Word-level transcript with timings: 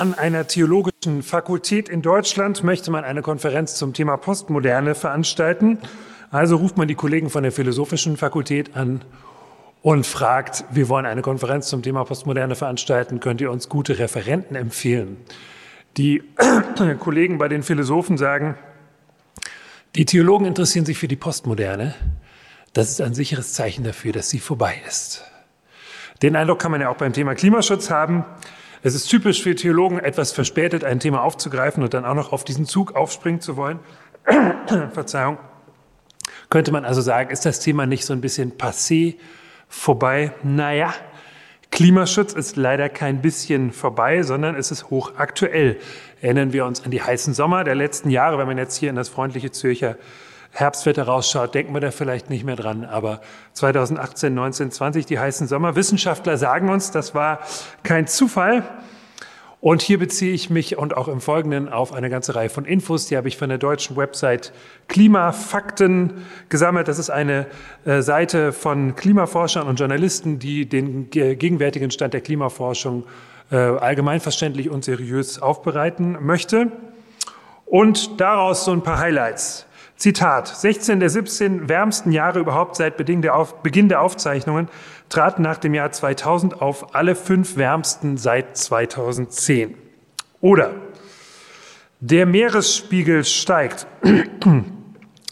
An 0.00 0.14
einer 0.14 0.46
theologischen 0.46 1.22
Fakultät 1.22 1.90
in 1.90 2.00
Deutschland 2.00 2.64
möchte 2.64 2.90
man 2.90 3.04
eine 3.04 3.20
Konferenz 3.20 3.74
zum 3.74 3.92
Thema 3.92 4.16
Postmoderne 4.16 4.94
veranstalten. 4.94 5.76
Also 6.30 6.56
ruft 6.56 6.78
man 6.78 6.88
die 6.88 6.94
Kollegen 6.94 7.28
von 7.28 7.42
der 7.42 7.52
Philosophischen 7.52 8.16
Fakultät 8.16 8.76
an 8.76 9.04
und 9.82 10.06
fragt, 10.06 10.64
wir 10.70 10.88
wollen 10.88 11.04
eine 11.04 11.20
Konferenz 11.20 11.68
zum 11.68 11.82
Thema 11.82 12.04
Postmoderne 12.04 12.54
veranstalten, 12.54 13.20
könnt 13.20 13.42
ihr 13.42 13.50
uns 13.50 13.68
gute 13.68 13.98
Referenten 13.98 14.56
empfehlen? 14.56 15.18
Die 15.98 16.22
Kollegen 16.98 17.36
bei 17.36 17.48
den 17.48 17.62
Philosophen 17.62 18.16
sagen, 18.16 18.54
die 19.96 20.06
Theologen 20.06 20.46
interessieren 20.46 20.86
sich 20.86 20.96
für 20.96 21.08
die 21.08 21.16
Postmoderne. 21.16 21.94
Das 22.72 22.88
ist 22.88 23.02
ein 23.02 23.12
sicheres 23.12 23.52
Zeichen 23.52 23.84
dafür, 23.84 24.12
dass 24.12 24.30
sie 24.30 24.40
vorbei 24.40 24.80
ist. 24.88 25.24
Den 26.22 26.36
Eindruck 26.36 26.58
kann 26.58 26.70
man 26.70 26.80
ja 26.80 26.88
auch 26.88 26.96
beim 26.96 27.12
Thema 27.12 27.34
Klimaschutz 27.34 27.90
haben. 27.90 28.24
Es 28.82 28.94
ist 28.94 29.08
typisch 29.08 29.42
für 29.42 29.54
Theologen, 29.54 29.98
etwas 29.98 30.32
verspätet 30.32 30.84
ein 30.84 31.00
Thema 31.00 31.22
aufzugreifen 31.22 31.82
und 31.82 31.92
dann 31.92 32.06
auch 32.06 32.14
noch 32.14 32.32
auf 32.32 32.44
diesen 32.44 32.64
Zug 32.64 32.96
aufspringen 32.96 33.42
zu 33.42 33.58
wollen. 33.58 33.78
Verzeihung. 34.92 35.38
Könnte 36.48 36.72
man 36.72 36.86
also 36.86 37.02
sagen, 37.02 37.30
ist 37.30 37.44
das 37.44 37.60
Thema 37.60 37.84
nicht 37.84 38.06
so 38.06 38.14
ein 38.14 38.22
bisschen 38.22 38.56
passé 38.56 39.16
vorbei? 39.68 40.32
Naja, 40.42 40.94
Klimaschutz 41.70 42.32
ist 42.32 42.56
leider 42.56 42.88
kein 42.88 43.20
bisschen 43.20 43.70
vorbei, 43.72 44.22
sondern 44.22 44.56
es 44.56 44.70
ist 44.70 44.88
hochaktuell. 44.88 45.76
Erinnern 46.22 46.52
wir 46.54 46.64
uns 46.64 46.82
an 46.82 46.90
die 46.90 47.02
heißen 47.02 47.34
Sommer 47.34 47.64
der 47.64 47.74
letzten 47.74 48.08
Jahre, 48.08 48.38
wenn 48.38 48.46
man 48.46 48.58
jetzt 48.58 48.76
hier 48.76 48.88
in 48.88 48.96
das 48.96 49.10
freundliche 49.10 49.50
Zürcher 49.50 49.96
Herbstwetter 50.52 51.04
rausschaut, 51.04 51.54
denken 51.54 51.72
wir 51.74 51.80
da 51.80 51.90
vielleicht 51.90 52.30
nicht 52.30 52.44
mehr 52.44 52.56
dran. 52.56 52.84
Aber 52.84 53.20
2018, 53.52 54.34
19, 54.34 54.70
20, 54.70 55.06
die 55.06 55.18
heißen 55.18 55.46
Sommer. 55.46 55.76
Wissenschaftler 55.76 56.36
sagen 56.36 56.68
uns, 56.68 56.90
das 56.90 57.14
war 57.14 57.40
kein 57.82 58.06
Zufall. 58.06 58.64
Und 59.60 59.82
hier 59.82 59.98
beziehe 59.98 60.32
ich 60.32 60.48
mich 60.48 60.78
und 60.78 60.96
auch 60.96 61.06
im 61.06 61.20
Folgenden 61.20 61.68
auf 61.68 61.92
eine 61.92 62.08
ganze 62.08 62.34
Reihe 62.34 62.48
von 62.48 62.64
Infos, 62.64 63.06
die 63.06 63.16
habe 63.18 63.28
ich 63.28 63.36
von 63.36 63.50
der 63.50 63.58
deutschen 63.58 63.94
Website 63.94 64.54
Klimafakten 64.88 66.24
gesammelt. 66.48 66.88
Das 66.88 66.98
ist 66.98 67.10
eine 67.10 67.46
äh, 67.84 68.00
Seite 68.00 68.52
von 68.52 68.96
Klimaforschern 68.96 69.68
und 69.68 69.78
Journalisten, 69.78 70.38
die 70.38 70.66
den 70.66 71.10
gegenwärtigen 71.10 71.90
Stand 71.90 72.14
der 72.14 72.22
Klimaforschung 72.22 73.04
äh, 73.50 73.56
allgemeinverständlich 73.56 74.70
und 74.70 74.82
seriös 74.82 75.42
aufbereiten 75.42 76.16
möchte. 76.22 76.72
Und 77.66 78.18
daraus 78.18 78.64
so 78.64 78.72
ein 78.72 78.82
paar 78.82 78.98
Highlights. 78.98 79.66
Zitat, 80.00 80.48
16 80.48 80.98
der 80.98 81.10
17 81.10 81.68
wärmsten 81.68 82.10
Jahre 82.10 82.38
überhaupt 82.38 82.74
seit 82.74 82.96
Beginn 82.96 83.20
der, 83.20 84.00
Aufzeichnungen 84.00 84.70
traten 85.10 85.42
nach 85.42 85.58
dem 85.58 85.74
Jahr 85.74 85.92
2000 85.92 86.62
auf, 86.62 86.94
alle 86.94 87.14
fünf 87.14 87.58
wärmsten 87.58 88.16
seit 88.16 88.56
2010. 88.56 89.74
Oder 90.40 90.72
der 92.00 92.24
Meeresspiegel 92.24 93.24
steigt. 93.24 93.86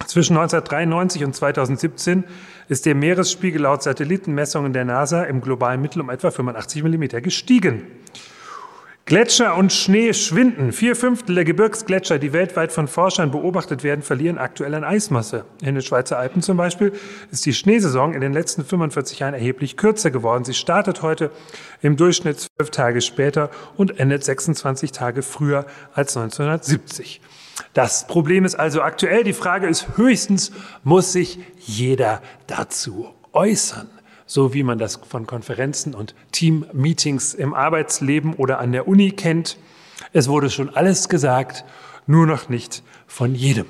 Zwischen 0.07 0.37
1993 0.37 1.25
und 1.25 1.35
2017 1.35 2.25
ist 2.69 2.85
der 2.85 2.95
Meeresspiegel 2.95 3.63
laut 3.63 3.83
Satellitenmessungen 3.83 4.75
der 4.75 4.85
NASA 4.85 5.23
im 5.23 5.41
globalen 5.41 5.81
Mittel 5.81 6.03
um 6.03 6.11
etwa 6.11 6.31
85 6.31 6.83
Millimeter 6.83 7.23
gestiegen. 7.23 7.87
Gletscher 9.09 9.57
und 9.57 9.73
Schnee 9.73 10.13
schwinden. 10.13 10.71
Vier 10.71 10.95
Fünftel 10.95 11.35
der 11.35 11.47
Gebirgsgletscher, 11.47 12.19
die 12.19 12.35
weltweit 12.35 12.73
von 12.73 12.89
Forschern 12.89 13.31
beobachtet 13.31 13.83
werden, 13.83 14.03
verlieren 14.03 14.37
aktuell 14.37 14.75
an 14.75 14.85
Eismasse. 14.85 15.47
In 15.63 15.77
den 15.77 15.83
Schweizer 15.83 16.19
Alpen 16.19 16.43
zum 16.43 16.59
Beispiel 16.59 16.93
ist 17.31 17.47
die 17.47 17.55
Schneesaison 17.55 18.13
in 18.13 18.21
den 18.21 18.35
letzten 18.35 18.67
45 18.67 19.21
Jahren 19.21 19.33
erheblich 19.33 19.79
kürzer 19.79 20.11
geworden. 20.11 20.45
Sie 20.45 20.53
startet 20.53 21.01
heute 21.01 21.31
im 21.81 21.97
Durchschnitt 21.97 22.39
zwölf 22.39 22.69
Tage 22.69 23.01
später 23.01 23.49
und 23.79 23.99
endet 23.99 24.25
26 24.25 24.93
Tage 24.93 25.23
früher 25.23 25.65
als 25.95 26.15
1970. 26.15 27.23
Das 27.73 28.07
Problem 28.09 28.45
ist 28.45 28.57
also 28.57 28.83
aktuell. 28.83 29.25
Die 29.25 29.33
Frage 29.33 29.69
ist 29.69 29.97
höchstens, 29.97 30.53
muss 30.85 31.15
sich 31.15 31.39
jeder 31.57 32.21
dazu 32.47 33.15
äußern? 33.33 33.89
So 34.29 34.53
wie 34.55 34.63
man 34.63 34.79
das 34.79 35.01
von 35.09 35.27
Konferenzen 35.27 35.95
und 35.95 36.15
Team-Meetings 36.33 37.35
im 37.35 37.55
Arbeitsleben 37.55 38.35
oder 38.35 38.61
an 38.61 38.73
der 38.73 38.87
Uni 38.87 39.11
kennt. 39.11 39.59
Es 40.13 40.29
wurde 40.29 40.51
schon 40.51 40.69
alles 40.69 41.09
gesagt, 41.09 41.65
nur 42.07 42.27
noch 42.27 42.49
nicht 42.49 42.85
von 43.07 43.35
jedem. 43.35 43.67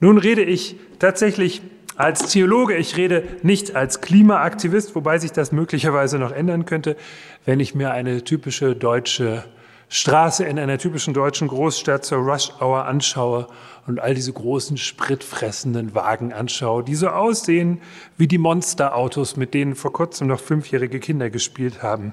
Nun 0.00 0.18
rede 0.18 0.42
ich 0.42 0.76
tatsächlich 0.98 1.62
als 1.96 2.30
Theologe, 2.30 2.76
ich 2.76 2.96
rede 2.96 3.24
nicht 3.42 3.76
als 3.76 4.00
Klimaaktivist, 4.00 4.94
wobei 4.94 5.18
sich 5.18 5.32
das 5.32 5.52
möglicherweise 5.52 6.18
noch 6.18 6.32
ändern 6.32 6.64
könnte, 6.64 6.96
wenn 7.44 7.60
ich 7.60 7.74
mir 7.74 7.92
eine 7.92 8.24
typische 8.24 8.74
deutsche 8.74 9.44
Straße 9.90 10.44
in 10.44 10.58
einer 10.58 10.76
typischen 10.76 11.14
deutschen 11.14 11.48
Großstadt 11.48 12.04
zur 12.04 12.18
Rush 12.18 12.52
Hour 12.60 12.84
anschaue 12.84 13.46
und 13.86 14.00
all 14.00 14.14
diese 14.14 14.32
großen 14.32 14.76
spritfressenden 14.76 15.94
Wagen 15.94 16.34
anschaue, 16.34 16.84
die 16.84 16.94
so 16.94 17.08
aussehen 17.08 17.80
wie 18.18 18.28
die 18.28 18.36
Monsterautos, 18.36 19.36
mit 19.36 19.54
denen 19.54 19.74
vor 19.74 19.92
kurzem 19.92 20.28
noch 20.28 20.40
fünfjährige 20.40 21.00
Kinder 21.00 21.30
gespielt 21.30 21.82
haben. 21.82 22.12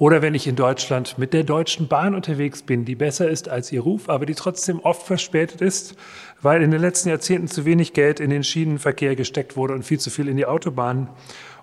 Oder 0.00 0.22
wenn 0.22 0.34
ich 0.34 0.46
in 0.46 0.56
Deutschland 0.56 1.18
mit 1.18 1.34
der 1.34 1.44
Deutschen 1.44 1.86
Bahn 1.86 2.14
unterwegs 2.14 2.62
bin, 2.62 2.86
die 2.86 2.94
besser 2.94 3.28
ist 3.28 3.50
als 3.50 3.70
ihr 3.70 3.82
Ruf, 3.82 4.08
aber 4.08 4.24
die 4.24 4.34
trotzdem 4.34 4.80
oft 4.80 5.06
verspätet 5.06 5.60
ist, 5.60 5.94
weil 6.40 6.62
in 6.62 6.70
den 6.70 6.80
letzten 6.80 7.10
Jahrzehnten 7.10 7.48
zu 7.48 7.66
wenig 7.66 7.92
Geld 7.92 8.18
in 8.18 8.30
den 8.30 8.42
Schienenverkehr 8.42 9.14
gesteckt 9.14 9.58
wurde 9.58 9.74
und 9.74 9.82
viel 9.82 10.00
zu 10.00 10.08
viel 10.08 10.26
in 10.28 10.38
die 10.38 10.46
Autobahnen. 10.46 11.10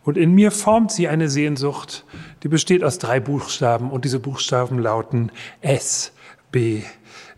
Und 0.03 0.17
in 0.17 0.35
mir 0.35 0.51
formt 0.51 0.91
sie 0.91 1.07
eine 1.07 1.29
Sehnsucht, 1.29 2.05
die 2.43 2.47
besteht 2.47 2.83
aus 2.83 2.99
drei 2.99 3.19
Buchstaben 3.19 3.89
und 3.89 4.05
diese 4.05 4.19
Buchstaben 4.19 4.77
lauten 4.77 5.31
S, 5.61 6.13
B, 6.51 6.83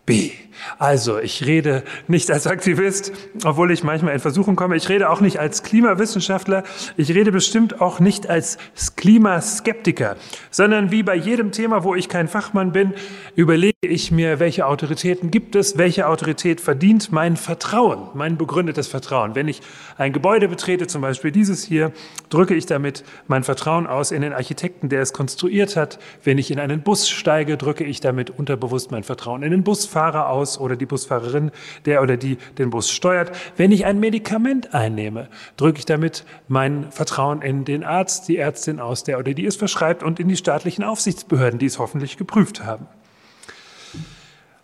B. 0.04 0.32
Also, 0.78 1.18
ich 1.18 1.44
rede 1.46 1.82
nicht 2.08 2.30
als 2.30 2.46
Aktivist, 2.46 3.12
obwohl 3.44 3.70
ich 3.70 3.84
manchmal 3.84 4.14
in 4.14 4.20
Versuchung 4.20 4.56
komme. 4.56 4.76
Ich 4.76 4.88
rede 4.88 5.10
auch 5.10 5.20
nicht 5.20 5.38
als 5.38 5.62
Klimawissenschaftler. 5.62 6.64
Ich 6.96 7.14
rede 7.14 7.32
bestimmt 7.32 7.80
auch 7.80 8.00
nicht 8.00 8.28
als 8.28 8.58
Klimaskeptiker, 8.96 10.16
sondern 10.50 10.90
wie 10.90 11.02
bei 11.02 11.14
jedem 11.14 11.52
Thema, 11.52 11.84
wo 11.84 11.94
ich 11.94 12.08
kein 12.08 12.28
Fachmann 12.28 12.72
bin, 12.72 12.94
überlege 13.34 13.74
ich 13.82 14.10
mir, 14.10 14.40
welche 14.40 14.66
Autoritäten 14.66 15.30
gibt 15.30 15.56
es, 15.56 15.78
welche 15.78 16.08
Autorität 16.08 16.60
verdient 16.60 17.12
mein 17.12 17.36
Vertrauen, 17.36 18.08
mein 18.14 18.36
begründetes 18.36 18.88
Vertrauen. 18.88 19.34
Wenn 19.34 19.48
ich 19.48 19.60
ein 19.96 20.12
Gebäude 20.12 20.48
betrete, 20.48 20.86
zum 20.86 21.02
Beispiel 21.02 21.32
dieses 21.32 21.64
hier, 21.64 21.92
drücke 22.28 22.54
ich 22.54 22.66
damit 22.66 23.04
mein 23.26 23.44
Vertrauen 23.44 23.86
aus 23.86 24.12
in 24.12 24.22
den 24.22 24.32
Architekten, 24.32 24.88
der 24.88 25.02
es 25.02 25.12
konstruiert 25.12 25.76
hat. 25.76 25.98
Wenn 26.24 26.38
ich 26.38 26.50
in 26.50 26.58
einen 26.58 26.82
Bus 26.82 27.08
steige, 27.08 27.56
drücke 27.56 27.84
ich 27.84 28.00
damit 28.00 28.30
unterbewusst 28.30 28.90
mein 28.90 29.04
Vertrauen 29.04 29.42
in 29.42 29.50
den 29.50 29.64
Busfahrer 29.64 30.28
aus 30.28 30.49
Bus 30.50 30.58
oder 30.58 30.76
die 30.76 30.86
Busfahrerin, 30.86 31.50
der 31.84 32.02
oder 32.02 32.16
die 32.16 32.36
den 32.58 32.70
Bus 32.70 32.90
steuert. 32.90 33.30
Wenn 33.56 33.72
ich 33.72 33.84
ein 33.84 34.00
Medikament 34.00 34.74
einnehme, 34.74 35.28
drücke 35.56 35.78
ich 35.78 35.86
damit 35.86 36.24
mein 36.48 36.90
Vertrauen 36.90 37.42
in 37.42 37.64
den 37.64 37.84
Arzt, 37.84 38.28
die 38.28 38.36
Ärztin 38.36 38.80
aus, 38.80 39.04
der 39.04 39.18
oder 39.18 39.32
die 39.34 39.46
es 39.46 39.56
verschreibt 39.56 40.02
und 40.02 40.18
in 40.18 40.28
die 40.28 40.36
staatlichen 40.36 40.82
Aufsichtsbehörden, 40.82 41.58
die 41.58 41.66
es 41.66 41.78
hoffentlich 41.78 42.16
geprüft 42.16 42.64
haben. 42.64 42.86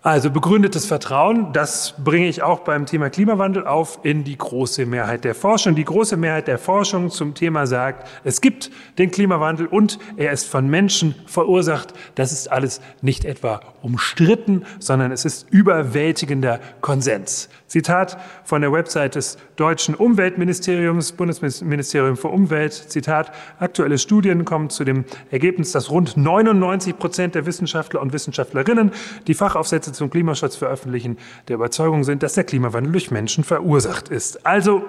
Also 0.03 0.31
begründetes 0.31 0.87
Vertrauen, 0.87 1.53
das 1.53 1.95
bringe 2.05 2.29
ich 2.29 2.41
auch 2.43 2.61
beim 2.61 2.87
Thema 2.87 3.11
Klimawandel 3.11 3.67
auf 3.67 3.99
in 4.05 4.23
die 4.23 4.39
große 4.39 4.87
Mehrheit 4.87 5.25
der 5.25 5.35
Forschung. 5.35 5.75
Die 5.75 5.85
große 5.85 6.17
Mehrheit 6.17 6.47
der 6.47 6.59
Forschung 6.59 7.11
zum 7.11 7.35
Thema 7.35 7.67
sagt, 7.67 8.07
es 8.23 8.41
gibt 8.41 8.71
den 8.99 9.11
Klimawandel 9.11 9.67
und 9.67 9.99
er 10.17 10.31
ist 10.31 10.47
von 10.47 10.69
Menschen 10.69 11.17
verursacht. 11.27 11.93
Das 12.15 12.31
ist 12.31 12.53
alles 12.53 12.81
nicht 13.01 13.25
etwa 13.25 13.61
umstritten, 13.83 14.65
sondern 14.79 15.11
es 15.11 15.25
ist 15.25 15.51
überwältigender 15.51 16.61
Konsens. 16.83 17.49
Zitat 17.67 18.17
von 18.45 18.61
der 18.61 18.73
Website 18.73 19.17
des 19.17 19.39
deutschen 19.57 19.95
Umweltministeriums, 19.95 21.13
Bundesministerium 21.13 22.17
für 22.17 22.29
Umwelt. 22.29 22.73
Zitat, 22.73 23.33
aktuelle 23.59 23.99
Studien 23.99 24.45
kommen 24.45 24.71
zu 24.71 24.85
dem 24.85 25.05
Ergebnis, 25.31 25.73
dass 25.73 25.91
rund 25.91 26.17
99 26.17 26.97
Prozent 26.97 27.35
der 27.35 27.45
Wissenschaftler 27.45 28.01
und 28.01 28.13
Wissenschaftlerinnen, 28.13 28.93
die 29.27 29.35
Fachaufsätze 29.35 29.93
zum 29.93 30.11
Klimaschutz 30.11 30.55
veröffentlichen, 30.55 31.19
der 31.49 31.57
Überzeugung 31.57 32.05
sind, 32.05 32.23
dass 32.23 32.35
der 32.35 32.45
Klimawandel 32.45 32.93
durch 32.93 33.11
Menschen 33.11 33.43
verursacht 33.43 34.09
ist. 34.09 34.47
Also 34.47 34.85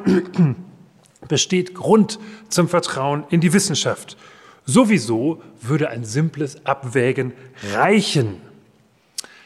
besteht 1.28 1.74
Grund 1.74 2.20
zum 2.50 2.68
Vertrauen 2.68 3.24
in 3.30 3.42
die 3.42 3.54
Wissenschaft. 3.54 4.18
Sowieso 4.66 5.42
würde 5.62 5.90
ein 5.90 6.04
simples 6.04 6.66
Abwägen 6.66 7.34
reichen. 7.74 8.42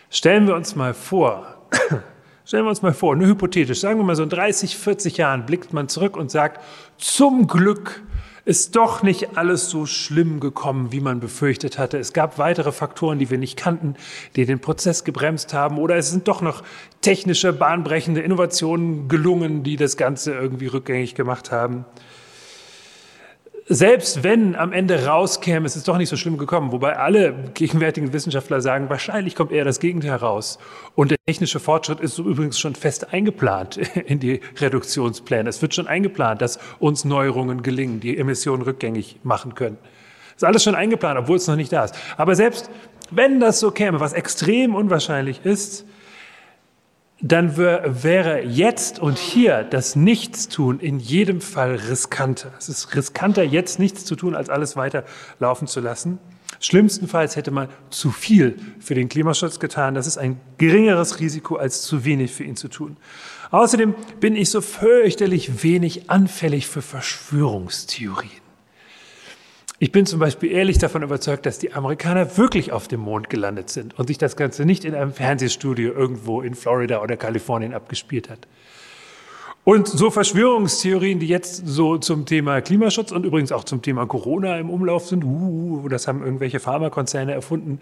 Stellen 0.10 0.48
wir 0.48 0.56
uns 0.56 0.76
mal 0.76 0.94
vor, 0.94 1.46
stellen 2.46 2.66
wir 2.66 2.70
uns 2.70 2.82
mal 2.82 2.94
vor, 2.94 3.16
nur 3.16 3.28
hypothetisch, 3.28 3.80
sagen 3.80 4.00
wir 4.00 4.04
mal 4.04 4.16
so 4.16 4.24
in 4.24 4.30
30, 4.30 4.78
40 4.78 5.18
Jahren 5.18 5.46
blickt 5.46 5.74
man 5.74 5.88
zurück 5.88 6.18
und 6.18 6.32
sagt, 6.32 6.60
zum 6.98 7.48
Glück 7.48 8.02
ist 8.44 8.76
doch 8.76 9.04
nicht 9.04 9.38
alles 9.38 9.70
so 9.70 9.86
schlimm 9.86 10.40
gekommen, 10.40 10.92
wie 10.92 11.00
man 11.00 11.20
befürchtet 11.20 11.78
hatte. 11.78 12.00
Es 12.00 12.12
gab 12.12 12.40
weitere 12.40 12.72
Faktoren, 12.72 13.20
die 13.20 13.30
wir 13.30 13.38
nicht 13.38 13.56
kannten, 13.56 13.96
die 14.36 14.46
den 14.46 14.60
Prozess 14.60 15.04
gebremst 15.04 15.54
haben. 15.54 15.78
Oder 15.78 15.96
es 15.96 16.10
sind 16.10 16.28
doch 16.28 16.42
noch 16.42 16.64
technische, 17.02 17.54
bahnbrechende 17.54 18.22
Innovationen 18.22 19.08
gelungen, 19.08 19.62
die 19.62 19.76
das 19.76 19.96
Ganze 19.96 20.34
irgendwie 20.34 20.68
rückgängig 20.68 21.14
gemacht 21.14 21.52
haben 21.52 21.86
selbst 23.68 24.24
wenn 24.24 24.56
am 24.56 24.74
Ende 24.74 25.06
rauskäme, 25.06 25.66
es 25.66 25.76
ist 25.76 25.88
doch 25.88 25.98
nicht 25.98 26.10
so 26.10 26.18
schlimm 26.18 26.38
gekommen, 26.38 26.72
wobei 26.72 26.98
alle 26.98 27.34
gegenwärtigen 27.54 28.12
Wissenschaftler 28.12 28.62
sagen, 28.62 28.90
wahrscheinlich 28.90 29.36
kommt 29.36 29.52
eher 29.52 29.64
das 29.64 29.80
Gegenteil 29.80 30.12
heraus. 30.12 30.60
Und 30.96 31.12
der 31.12 31.18
technische 31.26 31.60
Fortschritt 31.60 32.00
ist 32.00 32.18
übrigens 32.18 32.60
schon 32.60 32.76
fest 32.76 33.14
eingeplant 33.14 33.78
in 34.06 34.20
die 34.20 34.42
Reduktionspläne. 34.60 35.50
Es 35.50 35.62
wird 35.62 35.76
schon 35.76 35.88
eingeplant, 35.88 36.42
dass 36.42 36.60
uns 36.80 37.06
Neuerungen 37.06 37.62
gelingen, 37.64 38.00
die 38.00 38.18
Emissionen 38.18 38.64
rückgängig 38.64 39.20
machen 39.24 39.56
können. 39.56 39.78
Ist 40.36 40.44
alles 40.44 40.64
schon 40.64 40.76
eingeplant, 40.76 41.20
obwohl 41.20 41.38
es 41.38 41.48
noch 41.48 41.56
nicht 41.56 41.72
da 41.72 41.86
ist. 41.86 41.96
Aber 42.18 42.36
selbst 42.36 42.70
wenn 43.12 43.40
das 43.40 43.60
so 43.60 43.72
käme, 43.72 44.00
was 44.00 44.14
extrem 44.14 44.74
unwahrscheinlich 44.74 45.46
ist, 45.46 45.86
dann 47.22 47.56
wäre 47.56 48.42
jetzt 48.44 49.00
und 49.00 49.18
hier 49.18 49.64
das 49.64 49.96
Nichtstun 49.96 50.80
in 50.80 51.00
jedem 51.00 51.40
Fall 51.40 51.76
riskanter. 51.76 52.52
Es 52.58 52.68
ist 52.68 52.96
riskanter, 52.96 53.44
jetzt 53.44 53.80
nichts 53.80 54.06
zu 54.06 54.16
tun, 54.16 54.36
als 54.36 54.50
alles 54.50 54.76
weiter 54.76 55.04
laufen 55.40 55.68
zu 55.68 55.80
lassen. 55.80 56.20
Schlimmstenfalls 56.60 57.36
hätte 57.36 57.52
man 57.52 57.70
zu 57.90 58.12
viel 58.12 58.58
für 58.80 58.96
den 58.96 59.10
Klimaschutz 59.10 59.60
getan. 59.60 59.96
Das 59.96 60.08
ist 60.08 60.18
ein 60.18 60.40
geringeres 60.58 61.20
Risiko, 61.20 61.56
als 61.56 61.82
zu 61.84 62.06
wenig 62.06 62.32
für 62.32 62.44
ihn 62.44 62.56
zu 62.56 62.68
tun. 62.68 62.98
Außerdem 63.52 63.96
bin 64.20 64.36
ich 64.36 64.50
so 64.50 64.62
fürchterlich 64.62 65.64
wenig 65.64 66.10
anfällig 66.10 66.68
für 66.68 66.82
Verschwörungstheorien. 66.82 68.41
Ich 69.84 69.92
bin 69.92 70.06
zum 70.06 70.20
Beispiel 70.20 70.52
ehrlich 70.52 70.78
davon 70.78 71.02
überzeugt, 71.02 71.48
dass 71.48 71.58
die 71.58 71.74
Amerikaner 71.74 72.38
wirklich 72.38 72.72
auf 72.72 72.88
dem 72.88 73.00
Mond 73.00 73.32
gelandet 73.32 73.72
sind 73.72 73.98
und 73.98 74.06
sich 74.06 74.20
das 74.20 74.36
Ganze 74.36 74.64
nicht 74.64 74.86
in 74.86 74.94
einem 74.94 75.12
Fernsehstudio 75.12 75.92
irgendwo 75.92 76.44
in 76.44 76.54
Florida 76.54 77.02
oder 77.02 77.18
Kalifornien 77.18 77.74
abgespielt 77.74 78.30
hat. 78.30 78.48
Und 79.64 79.88
so 79.88 80.12
Verschwörungstheorien, 80.12 81.18
die 81.18 81.26
jetzt 81.26 81.66
so 81.66 81.98
zum 81.98 82.28
Thema 82.28 82.62
Klimaschutz 82.62 83.12
und 83.12 83.26
übrigens 83.26 83.52
auch 83.52 83.64
zum 83.64 83.82
Thema 83.82 84.06
Corona 84.06 84.60
im 84.60 84.70
Umlauf 84.70 85.08
sind, 85.08 85.24
uh, 85.24 85.88
das 85.90 86.08
haben 86.08 86.24
irgendwelche 86.24 86.60
Pharmakonzerne 86.60 87.32
erfunden, 87.32 87.80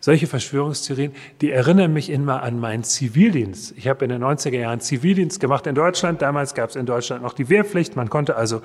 solche 0.00 0.26
Verschwörungstheorien, 0.26 1.12
die 1.40 1.50
erinnern 1.50 1.94
mich 1.94 2.10
immer 2.10 2.42
an 2.42 2.60
meinen 2.60 2.84
Zivildienst. 2.84 3.72
Ich 3.78 3.88
habe 3.88 4.04
in 4.04 4.10
den 4.10 4.22
90er 4.22 4.58
Jahren 4.58 4.80
Zivildienst 4.80 5.40
gemacht 5.40 5.66
in 5.66 5.74
Deutschland. 5.74 6.20
Damals 6.20 6.52
gab 6.52 6.68
es 6.68 6.76
in 6.76 6.84
Deutschland 6.84 7.22
noch 7.22 7.32
die 7.32 7.48
Wehrpflicht. 7.48 7.96
Man 7.96 8.10
konnte 8.10 8.36
also 8.36 8.60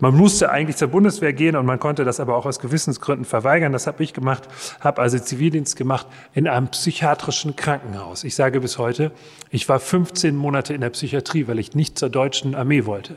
man 0.00 0.14
musste 0.14 0.50
eigentlich 0.50 0.76
zur 0.76 0.88
Bundeswehr 0.88 1.32
gehen 1.32 1.56
und 1.56 1.66
man 1.66 1.80
konnte 1.80 2.04
das 2.04 2.20
aber 2.20 2.36
auch 2.36 2.46
aus 2.46 2.60
Gewissensgründen 2.60 3.24
verweigern. 3.24 3.72
Das 3.72 3.86
habe 3.88 4.02
ich 4.04 4.12
gemacht, 4.12 4.44
habe 4.80 5.02
also 5.02 5.18
Zivildienst 5.18 5.76
gemacht 5.76 6.06
in 6.34 6.46
einem 6.46 6.68
psychiatrischen 6.68 7.56
Krankenhaus. 7.56 8.22
Ich 8.22 8.36
sage 8.36 8.60
bis 8.60 8.78
heute, 8.78 9.10
ich 9.50 9.68
war 9.68 9.80
15 9.80 10.36
Monate 10.36 10.72
in 10.72 10.82
der 10.82 10.90
Psychiatrie, 10.90 11.48
weil 11.48 11.58
ich 11.58 11.74
nicht 11.74 11.98
zur 11.98 12.10
deutschen 12.10 12.54
Armee 12.54 12.86
wollte. 12.86 13.16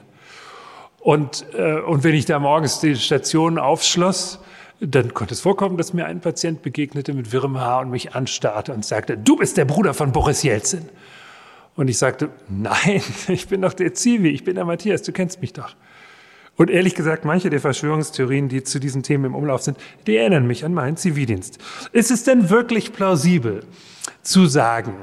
Und, 1.00 1.46
äh, 1.54 1.80
und 1.80 2.04
wenn 2.04 2.16
ich 2.16 2.26
da 2.26 2.40
morgens 2.40 2.80
die 2.80 2.96
Station 2.96 3.60
aufschloss, 3.60 4.40
dann 4.80 5.14
konnte 5.14 5.36
es 5.36 5.42
vorkommen, 5.42 5.78
dass 5.78 5.94
mir 5.94 6.06
ein 6.06 6.20
Patient 6.20 6.64
begegnete 6.64 7.14
mit 7.14 7.32
wirrem 7.32 7.60
Haar 7.60 7.82
und 7.82 7.92
mich 7.92 8.16
anstarrte 8.16 8.74
und 8.74 8.84
sagte, 8.84 9.18
du 9.18 9.36
bist 9.36 9.58
der 9.58 9.66
Bruder 9.66 9.94
von 9.94 10.12
Boris 10.12 10.42
Jelzin. 10.42 10.90
Und 11.76 11.88
ich 11.88 12.00
sagte, 12.00 12.30
nein, 12.50 13.02
ich 13.28 13.48
bin 13.48 13.62
doch 13.62 13.74
der 13.74 13.94
Zivi, 13.94 14.30
ich 14.30 14.44
bin 14.44 14.56
der 14.56 14.66
Matthias, 14.66 15.04
du 15.04 15.12
kennst 15.12 15.42
mich 15.42 15.54
doch. 15.54 15.76
Und 16.62 16.70
ehrlich 16.70 16.94
gesagt, 16.94 17.26
manche 17.26 17.50
der 17.50 17.60
Verschwörungstheorien, 17.60 18.48
die 18.48 18.62
zu 18.62 18.78
diesen 18.78 19.02
Themen 19.02 19.26
im 19.26 19.34
Umlauf 19.34 19.64
sind, 19.64 19.80
die 20.06 20.16
erinnern 20.16 20.46
mich 20.46 20.64
an 20.64 20.76
meinen 20.76 20.96
Zivildienst. 20.96 21.58
Ist 21.92 22.12
es 22.12 22.24
denn 22.24 22.52
wirklich 22.52 22.94
plausibel 22.94 23.64
zu 24.22 24.46
sagen, 24.46 24.94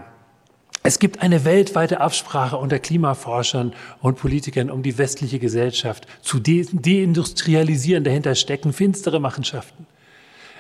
es 0.85 1.01
gibt 1.01 1.21
eine 1.21 1.45
weltweite 1.45 2.01
Absprache 2.01 2.57
unter 2.57 2.79
Klimaforschern 2.79 3.73
und 4.01 4.19
Politikern, 4.19 4.71
um 4.71 4.85
die 4.85 4.99
westliche 4.99 5.41
Gesellschaft 5.41 6.07
zu 6.23 6.39
de 6.39 6.65
deindustrialisieren. 6.71 8.05
Dahinter 8.05 8.37
stecken 8.37 8.73
finstere 8.73 9.19
Machenschaften. 9.19 9.85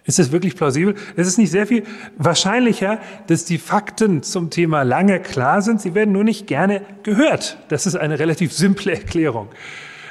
Ist 0.04 0.18
das 0.18 0.32
wirklich 0.32 0.56
plausibel? 0.56 0.96
Es 1.14 1.28
ist 1.28 1.38
nicht 1.38 1.52
sehr 1.52 1.68
viel 1.68 1.84
wahrscheinlicher, 2.16 3.00
dass 3.28 3.44
die 3.44 3.58
Fakten 3.58 4.24
zum 4.24 4.50
Thema 4.50 4.82
lange 4.82 5.20
klar 5.20 5.62
sind. 5.62 5.80
Sie 5.80 5.94
werden 5.94 6.10
nur 6.10 6.24
nicht 6.24 6.48
gerne 6.48 6.80
gehört. 7.04 7.56
Das 7.68 7.86
ist 7.86 7.94
eine 7.94 8.18
relativ 8.18 8.52
simple 8.52 8.94
Erklärung 8.94 9.48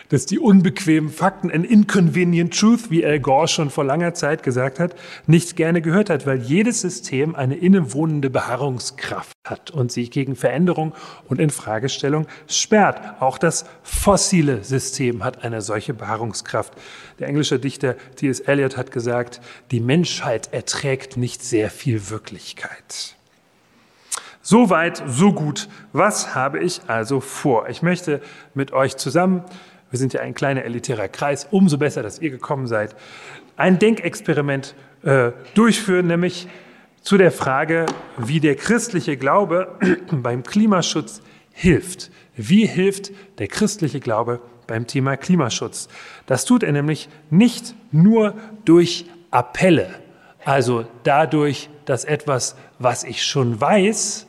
dass 0.10 0.26
die 0.26 0.40
unbequemen 0.40 1.10
Fakten, 1.10 1.52
an 1.52 1.64
inconvenient 1.64 2.58
truth, 2.58 2.90
wie 2.90 3.06
Al 3.06 3.20
Gore 3.20 3.48
schon 3.48 3.70
vor 3.70 3.84
langer 3.84 4.14
Zeit 4.14 4.44
gesagt 4.44 4.80
hat, 4.80 4.96
nicht 5.26 5.56
gerne 5.56 5.82
gehört 5.82 6.10
hat, 6.10 6.26
weil 6.26 6.42
jedes 6.42 6.82
System 6.82 7.36
eine 7.36 7.56
innewohnende 7.56 8.30
Beharrungskraft 8.30 9.38
hat 9.44 9.72
und 9.72 9.92
sich 9.92 10.12
gegen 10.12 10.36
Veränderung 10.36 10.94
und 11.28 11.40
Infragestellung 11.40 12.28
sperrt. 12.48 13.22
Auch 13.22 13.38
das 13.38 13.66
fossile 13.84 14.64
System 14.64 15.24
hat 15.24 15.44
eine 15.44 15.62
solche 15.62 15.94
Beharrungskraft. 15.94 16.74
Der 17.20 17.28
englische 17.28 17.60
Dichter 17.60 17.96
T.S. 18.16 18.40
Eliot 18.42 18.78
hat 18.78 18.92
gesagt, 18.92 19.42
die 19.72 19.80
Menschheit 19.80 20.54
erträgt 20.54 21.18
nicht 21.18 21.44
sehr 21.44 21.70
viel 21.70 22.10
Wirklichkeit. 22.10 23.16
So 24.50 24.70
weit, 24.70 25.04
so 25.06 25.34
gut. 25.34 25.68
Was 25.92 26.34
habe 26.34 26.60
ich 26.60 26.80
also 26.88 27.20
vor? 27.20 27.68
Ich 27.68 27.82
möchte 27.82 28.22
mit 28.54 28.72
euch 28.72 28.96
zusammen 28.96 29.44
wir 29.90 30.00
sind 30.00 30.14
ja 30.14 30.22
ein 30.22 30.34
kleiner 30.34 30.64
elitärer 30.64 31.08
Kreis, 31.08 31.48
umso 31.52 31.78
besser, 31.78 32.04
dass 32.04 32.20
ihr 32.20 32.30
gekommen 32.30 32.68
seid, 32.68 32.96
ein 33.56 33.80
Denkexperiment 33.80 34.76
äh, 35.04 35.32
durchführen, 35.54 36.08
nämlich 36.08 36.48
zu 37.02 37.18
der 37.18 37.32
Frage, 37.32 37.86
wie 38.18 38.40
der 38.40 38.56
christliche 38.56 39.16
Glaube 39.16 39.78
beim 40.12 40.44
Klimaschutz 40.44 41.22
hilft. 41.54 42.12
Wie 42.36 42.66
hilft 42.66 43.12
der 43.40 43.48
christliche 43.48 44.00
Glaube 44.00 44.42
beim 44.68 44.88
Thema 44.88 45.16
Klimaschutz? 45.16 45.88
Das 46.26 46.46
tut 46.46 46.64
er 46.64 46.74
nämlich 46.74 47.08
nicht 47.30 47.76
nur 47.92 48.34
durch 48.66 49.06
Appelle, 49.32 49.90
also 50.44 50.86
dadurch, 51.04 51.70
dass 51.86 52.04
etwas, 52.04 52.56
was 52.78 53.04
ich 53.04 53.24
schon 53.24 53.60
weiß, 53.60 54.28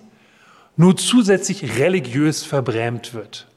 nur 0.77 0.97
zusätzlich 0.97 1.79
religiös 1.79 2.45
verbrämt 2.45 3.13
wird. 3.13 3.48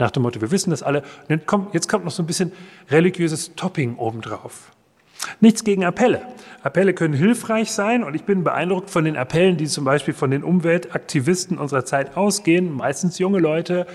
Nach 0.00 0.10
dem 0.10 0.22
Motto, 0.22 0.40
wir 0.40 0.50
wissen 0.50 0.70
das 0.70 0.82
alle. 0.82 1.02
Jetzt 1.28 1.46
kommt, 1.46 1.74
jetzt 1.74 1.86
kommt 1.86 2.06
noch 2.06 2.10
so 2.10 2.22
ein 2.22 2.26
bisschen 2.26 2.52
religiöses 2.90 3.54
Topping 3.54 3.96
obendrauf. 3.96 4.72
Nichts 5.40 5.62
gegen 5.62 5.84
Appelle. 5.84 6.22
Appelle 6.62 6.94
können 6.94 7.12
hilfreich 7.12 7.70
sein 7.70 8.02
und 8.02 8.14
ich 8.14 8.24
bin 8.24 8.42
beeindruckt 8.42 8.88
von 8.88 9.04
den 9.04 9.18
Appellen, 9.18 9.58
die 9.58 9.66
zum 9.66 9.84
Beispiel 9.84 10.14
von 10.14 10.30
den 10.30 10.42
Umweltaktivisten 10.42 11.58
unserer 11.58 11.84
Zeit 11.84 12.16
ausgehen. 12.16 12.72
Meistens 12.72 13.18
junge 13.18 13.40
Leute, 13.40 13.86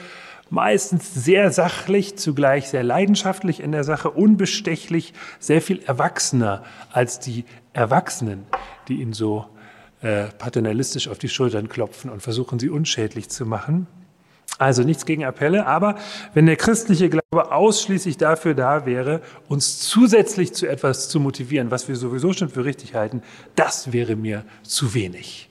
meistens 0.52 1.12
sehr 1.12 1.52
sachlich, 1.52 2.18
zugleich 2.18 2.70
sehr 2.70 2.84
leidenschaftlich 2.84 3.60
in 3.60 3.72
der 3.72 3.84
Sache, 3.84 4.12
unbestechlich, 4.12 5.12
sehr 5.40 5.60
viel 5.60 5.82
erwachsener 5.88 6.64
als 6.92 7.20
die 7.20 7.46
Erwachsenen, 7.74 8.46
die 8.90 9.02
ihnen 9.02 9.14
so 9.14 9.48
äh, 10.02 10.26
paternalistisch 10.38 11.08
auf 11.08 11.18
die 11.18 11.30
Schultern 11.30 11.68
klopfen 11.68 12.12
und 12.12 12.22
versuchen, 12.22 12.60
sie 12.60 12.70
unschädlich 12.70 13.30
zu 13.30 13.48
machen. 13.48 13.88
Also 14.58 14.84
nichts 14.84 15.06
gegen 15.06 15.26
Appelle, 15.26 15.66
aber 15.66 15.96
wenn 16.34 16.46
der 16.46 16.56
christliche 16.56 17.10
Glaube 17.10 17.52
ausschließlich 17.52 18.18
dafür 18.18 18.54
da 18.54 18.86
wäre, 18.86 19.22
uns 19.50 19.80
zusätzlich 19.80 20.54
zu 20.54 20.66
etwas 20.66 21.10
zu 21.10 21.20
motivieren, 21.20 21.72
was 21.72 21.90
wir 21.90 21.96
sowieso 21.98 22.32
schon 22.32 22.50
für 22.50 22.64
richtig 22.64 22.96
halten, 22.96 23.22
das 23.56 23.92
wäre 23.92 24.16
mir 24.16 24.46
zu 24.64 24.94
wenig. 24.94 25.50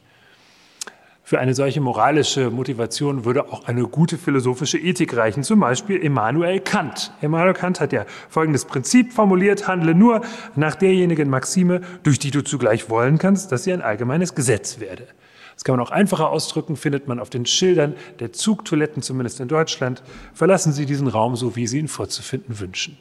Für 1.27 1.39
eine 1.39 1.55
solche 1.55 1.81
moralische 1.81 2.51
Motivation 2.51 3.25
würde 3.25 3.51
auch 3.51 3.67
eine 3.67 3.85
gute 3.85 4.19
philosophische 4.19 4.79
Ethik 4.79 5.17
reichen, 5.17 5.43
zum 5.43 5.59
Beispiel 5.59 5.97
Immanuel 5.97 6.61
Kant. 6.61 7.13
Immanuel 7.23 7.55
Kant 7.55 7.81
hat 7.81 7.95
ja 7.95 8.05
folgendes 8.29 8.67
Prinzip 8.67 9.11
formuliert, 9.11 9.67
handle 9.67 9.95
nur 9.95 10.21
nach 10.55 10.75
derjenigen 10.75 11.31
Maxime, 11.31 11.81
durch 12.03 12.19
die 12.19 12.31
du 12.31 12.43
zugleich 12.43 12.91
wollen 12.91 13.17
kannst, 13.17 13.53
dass 13.53 13.65
sie 13.65 13.73
ein 13.73 13.81
allgemeines 13.81 14.35
Gesetz 14.35 14.81
werde. 14.81 15.07
Das 15.55 15.65
kann 15.65 15.77
man 15.77 15.87
auch 15.87 15.91
einfacher 15.91 16.31
ausdrücken, 16.31 16.77
findet 16.77 17.09
man 17.09 17.21
auf 17.21 17.31
den 17.31 17.47
Schildern 17.47 17.95
der 18.21 18.33
Zugtoiletten, 18.33 19.03
zumindest 19.03 19.41
in 19.41 19.49
Deutschland. 19.49 20.03
Verlassen 20.33 20.73
Sie 20.73 20.87
diesen 20.87 21.09
Raum 21.09 21.37
so, 21.37 21.57
wie 21.57 21.67
Sie 21.67 21.79
ihn 21.79 21.89
vorzufinden 21.89 22.59
wünschen. 22.61 22.99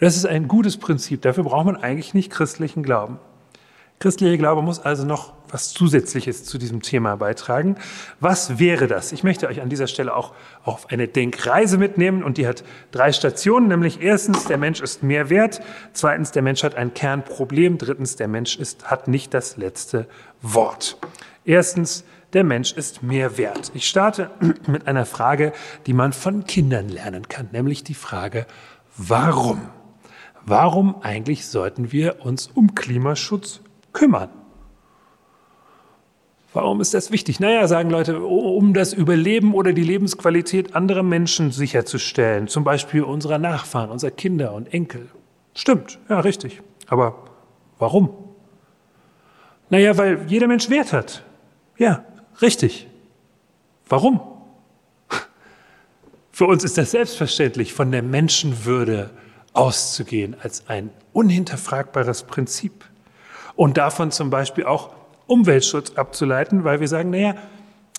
Das 0.00 0.16
ist 0.16 0.26
ein 0.26 0.48
gutes 0.48 0.76
Prinzip. 0.76 1.22
Dafür 1.22 1.44
braucht 1.44 1.66
man 1.66 1.76
eigentlich 1.76 2.14
nicht 2.14 2.30
christlichen 2.30 2.82
Glauben. 2.82 3.18
Christlicher 4.00 4.36
Glaube 4.36 4.60
muss 4.60 4.80
also 4.80 5.04
noch 5.04 5.32
was 5.48 5.72
Zusätzliches 5.72 6.44
zu 6.44 6.58
diesem 6.58 6.82
Thema 6.82 7.16
beitragen. 7.16 7.76
Was 8.18 8.58
wäre 8.58 8.88
das? 8.88 9.12
Ich 9.12 9.22
möchte 9.22 9.46
euch 9.46 9.62
an 9.62 9.68
dieser 9.68 9.86
Stelle 9.86 10.16
auch 10.16 10.32
auf 10.64 10.90
eine 10.90 11.06
Denkreise 11.06 11.78
mitnehmen 11.78 12.24
und 12.24 12.36
die 12.36 12.46
hat 12.46 12.64
drei 12.90 13.12
Stationen, 13.12 13.68
nämlich 13.68 14.02
erstens, 14.02 14.46
der 14.46 14.58
Mensch 14.58 14.80
ist 14.80 15.04
mehr 15.04 15.30
wert, 15.30 15.60
zweitens, 15.92 16.32
der 16.32 16.42
Mensch 16.42 16.64
hat 16.64 16.74
ein 16.74 16.92
Kernproblem, 16.92 17.78
drittens, 17.78 18.16
der 18.16 18.26
Mensch 18.26 18.58
ist, 18.58 18.90
hat 18.90 19.06
nicht 19.06 19.32
das 19.32 19.56
letzte 19.56 20.08
Wort. 20.42 20.98
Erstens, 21.44 22.04
der 22.32 22.44
Mensch 22.44 22.72
ist 22.72 23.02
mehr 23.02 23.38
wert. 23.38 23.70
Ich 23.74 23.86
starte 23.86 24.30
mit 24.66 24.86
einer 24.86 25.06
Frage, 25.06 25.52
die 25.86 25.92
man 25.92 26.12
von 26.12 26.44
Kindern 26.44 26.88
lernen 26.88 27.28
kann, 27.28 27.48
nämlich 27.52 27.84
die 27.84 27.94
Frage, 27.94 28.46
warum? 28.96 29.60
Warum 30.46 31.00
eigentlich 31.02 31.46
sollten 31.46 31.92
wir 31.92 32.24
uns 32.24 32.48
um 32.48 32.74
Klimaschutz 32.74 33.60
kümmern? 33.92 34.30
Warum 36.52 36.80
ist 36.80 36.94
das 36.94 37.10
wichtig? 37.10 37.40
Naja, 37.40 37.66
sagen 37.66 37.90
Leute, 37.90 38.20
um 38.20 38.74
das 38.74 38.92
Überleben 38.92 39.54
oder 39.54 39.72
die 39.72 39.82
Lebensqualität 39.82 40.76
anderer 40.76 41.02
Menschen 41.02 41.50
sicherzustellen, 41.50 42.46
zum 42.46 42.62
Beispiel 42.62 43.02
unserer 43.02 43.38
Nachfahren, 43.38 43.90
unserer 43.90 44.12
Kinder 44.12 44.52
und 44.52 44.72
Enkel. 44.72 45.08
Stimmt, 45.54 45.98
ja, 46.08 46.20
richtig. 46.20 46.62
Aber 46.86 47.24
warum? 47.78 48.10
Naja, 49.68 49.98
weil 49.98 50.26
jeder 50.28 50.46
Mensch 50.46 50.70
Wert 50.70 50.92
hat. 50.92 51.24
Ja, 51.76 52.04
richtig. 52.40 52.86
Warum? 53.88 54.20
Für 56.32 56.46
uns 56.46 56.64
ist 56.64 56.78
das 56.78 56.92
selbstverständlich, 56.92 57.72
von 57.72 57.90
der 57.90 58.02
Menschenwürde 58.02 59.10
auszugehen 59.52 60.36
als 60.42 60.68
ein 60.68 60.90
unhinterfragbares 61.12 62.24
Prinzip. 62.24 62.84
Und 63.56 63.76
davon 63.76 64.10
zum 64.10 64.30
Beispiel 64.30 64.64
auch 64.64 64.90
Umweltschutz 65.26 65.92
abzuleiten, 65.92 66.64
weil 66.64 66.80
wir 66.80 66.88
sagen, 66.88 67.10
naja, 67.10 67.36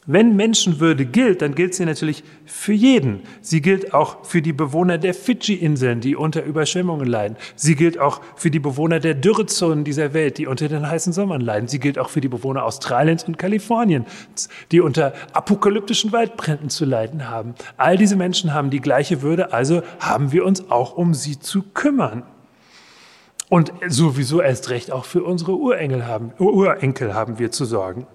wenn 0.07 0.35
Menschenwürde 0.35 1.05
gilt, 1.05 1.41
dann 1.41 1.55
gilt 1.55 1.73
sie 1.73 1.83
natürlich 1.85 2.23
für 2.45 2.73
jeden. 2.73 3.21
Sie 3.41 3.61
gilt 3.61 3.93
auch 3.93 4.23
für 4.23 4.43
die 4.43 4.53
Bewohner 4.53 4.99
der 4.99 5.15
Fidschi-Inseln, 5.15 5.99
die 5.99 6.15
unter 6.15 6.43
Überschwemmungen 6.43 7.07
leiden. 7.07 7.37
Sie 7.55 7.75
gilt 7.75 7.97
auch 7.97 8.21
für 8.35 8.51
die 8.51 8.59
Bewohner 8.59 8.99
der 8.99 9.15
Dürrezonen 9.15 9.83
dieser 9.83 10.13
Welt, 10.13 10.37
die 10.37 10.45
unter 10.45 10.67
den 10.67 10.87
heißen 10.87 11.11
Sommern 11.11 11.41
leiden. 11.41 11.67
Sie 11.67 11.79
gilt 11.79 11.97
auch 11.97 12.09
für 12.09 12.21
die 12.21 12.27
Bewohner 12.27 12.65
Australiens 12.65 13.23
und 13.23 13.39
Kaliforniens, 13.39 14.49
die 14.71 14.79
unter 14.79 15.13
apokalyptischen 15.33 16.11
Waldbränden 16.11 16.69
zu 16.69 16.85
leiden 16.85 17.27
haben. 17.27 17.55
All 17.77 17.97
diese 17.97 18.15
Menschen 18.15 18.53
haben 18.53 18.69
die 18.69 18.81
gleiche 18.81 19.23
Würde, 19.23 19.53
also 19.53 19.81
haben 19.99 20.31
wir 20.31 20.45
uns 20.45 20.69
auch 20.69 20.95
um 20.95 21.15
sie 21.15 21.39
zu 21.39 21.63
kümmern. 21.73 22.23
Und 23.49 23.71
sowieso 23.87 24.41
erst 24.41 24.69
recht 24.69 24.91
auch 24.91 25.05
für 25.05 25.23
unsere 25.23 25.55
Urengel 25.57 26.05
haben, 26.05 26.31
Urenkel 26.37 27.13
haben 27.13 27.39
wir 27.39 27.51
zu 27.51 27.65
sorgen. 27.65 28.07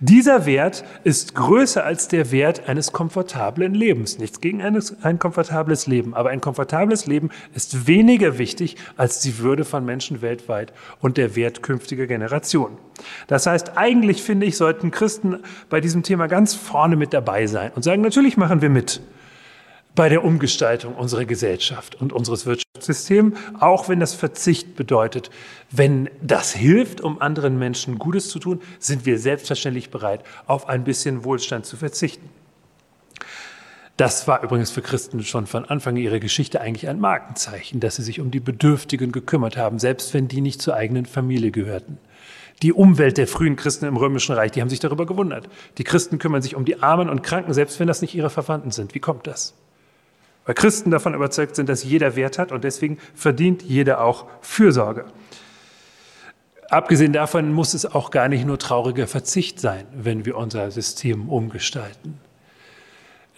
Dieser 0.00 0.46
Wert 0.46 0.84
ist 1.04 1.34
größer 1.34 1.84
als 1.84 2.08
der 2.08 2.30
Wert 2.30 2.68
eines 2.68 2.92
komfortablen 2.92 3.74
Lebens. 3.74 4.18
Nichts 4.18 4.40
gegen 4.40 4.62
eines, 4.62 5.02
ein 5.02 5.18
komfortables 5.18 5.86
Leben, 5.86 6.14
aber 6.14 6.30
ein 6.30 6.40
komfortables 6.40 7.06
Leben 7.06 7.30
ist 7.54 7.86
weniger 7.86 8.38
wichtig 8.38 8.76
als 8.96 9.20
die 9.20 9.38
Würde 9.38 9.64
von 9.64 9.84
Menschen 9.84 10.22
weltweit 10.22 10.72
und 11.00 11.16
der 11.16 11.36
Wert 11.36 11.62
künftiger 11.62 12.06
Generationen. 12.06 12.78
Das 13.26 13.46
heißt, 13.46 13.76
eigentlich 13.76 14.22
finde 14.22 14.46
ich, 14.46 14.56
sollten 14.56 14.90
Christen 14.90 15.38
bei 15.68 15.80
diesem 15.80 16.02
Thema 16.02 16.26
ganz 16.26 16.54
vorne 16.54 16.96
mit 16.96 17.12
dabei 17.12 17.46
sein 17.46 17.72
und 17.74 17.82
sagen, 17.82 18.02
natürlich 18.02 18.36
machen 18.36 18.62
wir 18.62 18.70
mit 18.70 19.00
bei 19.98 20.08
der 20.08 20.22
Umgestaltung 20.24 20.94
unserer 20.94 21.24
Gesellschaft 21.24 22.00
und 22.00 22.12
unseres 22.12 22.46
Wirtschaftssystems, 22.46 23.36
auch 23.58 23.88
wenn 23.88 23.98
das 23.98 24.14
Verzicht 24.14 24.76
bedeutet. 24.76 25.28
Wenn 25.72 26.08
das 26.22 26.54
hilft, 26.54 27.00
um 27.00 27.20
anderen 27.20 27.58
Menschen 27.58 27.98
Gutes 27.98 28.28
zu 28.28 28.38
tun, 28.38 28.60
sind 28.78 29.06
wir 29.06 29.18
selbstverständlich 29.18 29.90
bereit, 29.90 30.22
auf 30.46 30.68
ein 30.68 30.84
bisschen 30.84 31.24
Wohlstand 31.24 31.66
zu 31.66 31.76
verzichten. 31.76 32.28
Das 33.96 34.28
war 34.28 34.44
übrigens 34.44 34.70
für 34.70 34.82
Christen 34.82 35.24
schon 35.24 35.48
von 35.48 35.64
Anfang 35.64 35.96
ihrer 35.96 36.20
Geschichte 36.20 36.60
eigentlich 36.60 36.88
ein 36.88 37.00
Markenzeichen, 37.00 37.80
dass 37.80 37.96
sie 37.96 38.04
sich 38.04 38.20
um 38.20 38.30
die 38.30 38.38
Bedürftigen 38.38 39.10
gekümmert 39.10 39.56
haben, 39.56 39.80
selbst 39.80 40.14
wenn 40.14 40.28
die 40.28 40.42
nicht 40.42 40.62
zur 40.62 40.76
eigenen 40.76 41.06
Familie 41.06 41.50
gehörten. 41.50 41.98
Die 42.62 42.72
Umwelt 42.72 43.18
der 43.18 43.26
frühen 43.26 43.56
Christen 43.56 43.86
im 43.86 43.96
Römischen 43.96 44.36
Reich, 44.36 44.52
die 44.52 44.60
haben 44.60 44.70
sich 44.70 44.78
darüber 44.78 45.06
gewundert. 45.06 45.48
Die 45.78 45.82
Christen 45.82 46.20
kümmern 46.20 46.42
sich 46.42 46.54
um 46.54 46.64
die 46.64 46.84
Armen 46.84 47.10
und 47.10 47.24
Kranken, 47.24 47.52
selbst 47.52 47.80
wenn 47.80 47.88
das 47.88 48.00
nicht 48.00 48.14
ihre 48.14 48.30
Verwandten 48.30 48.70
sind. 48.70 48.94
Wie 48.94 49.00
kommt 49.00 49.26
das? 49.26 49.54
Weil 50.48 50.54
Christen 50.54 50.90
davon 50.90 51.12
überzeugt 51.12 51.56
sind, 51.56 51.68
dass 51.68 51.84
jeder 51.84 52.16
Wert 52.16 52.38
hat 52.38 52.52
und 52.52 52.64
deswegen 52.64 52.96
verdient 53.14 53.60
jeder 53.62 54.02
auch 54.02 54.24
Fürsorge. 54.40 55.04
Abgesehen 56.70 57.12
davon 57.12 57.52
muss 57.52 57.74
es 57.74 57.84
auch 57.84 58.10
gar 58.10 58.28
nicht 58.28 58.46
nur 58.46 58.58
trauriger 58.58 59.06
Verzicht 59.06 59.60
sein, 59.60 59.84
wenn 59.92 60.24
wir 60.24 60.38
unser 60.38 60.70
System 60.70 61.28
umgestalten. 61.28 62.18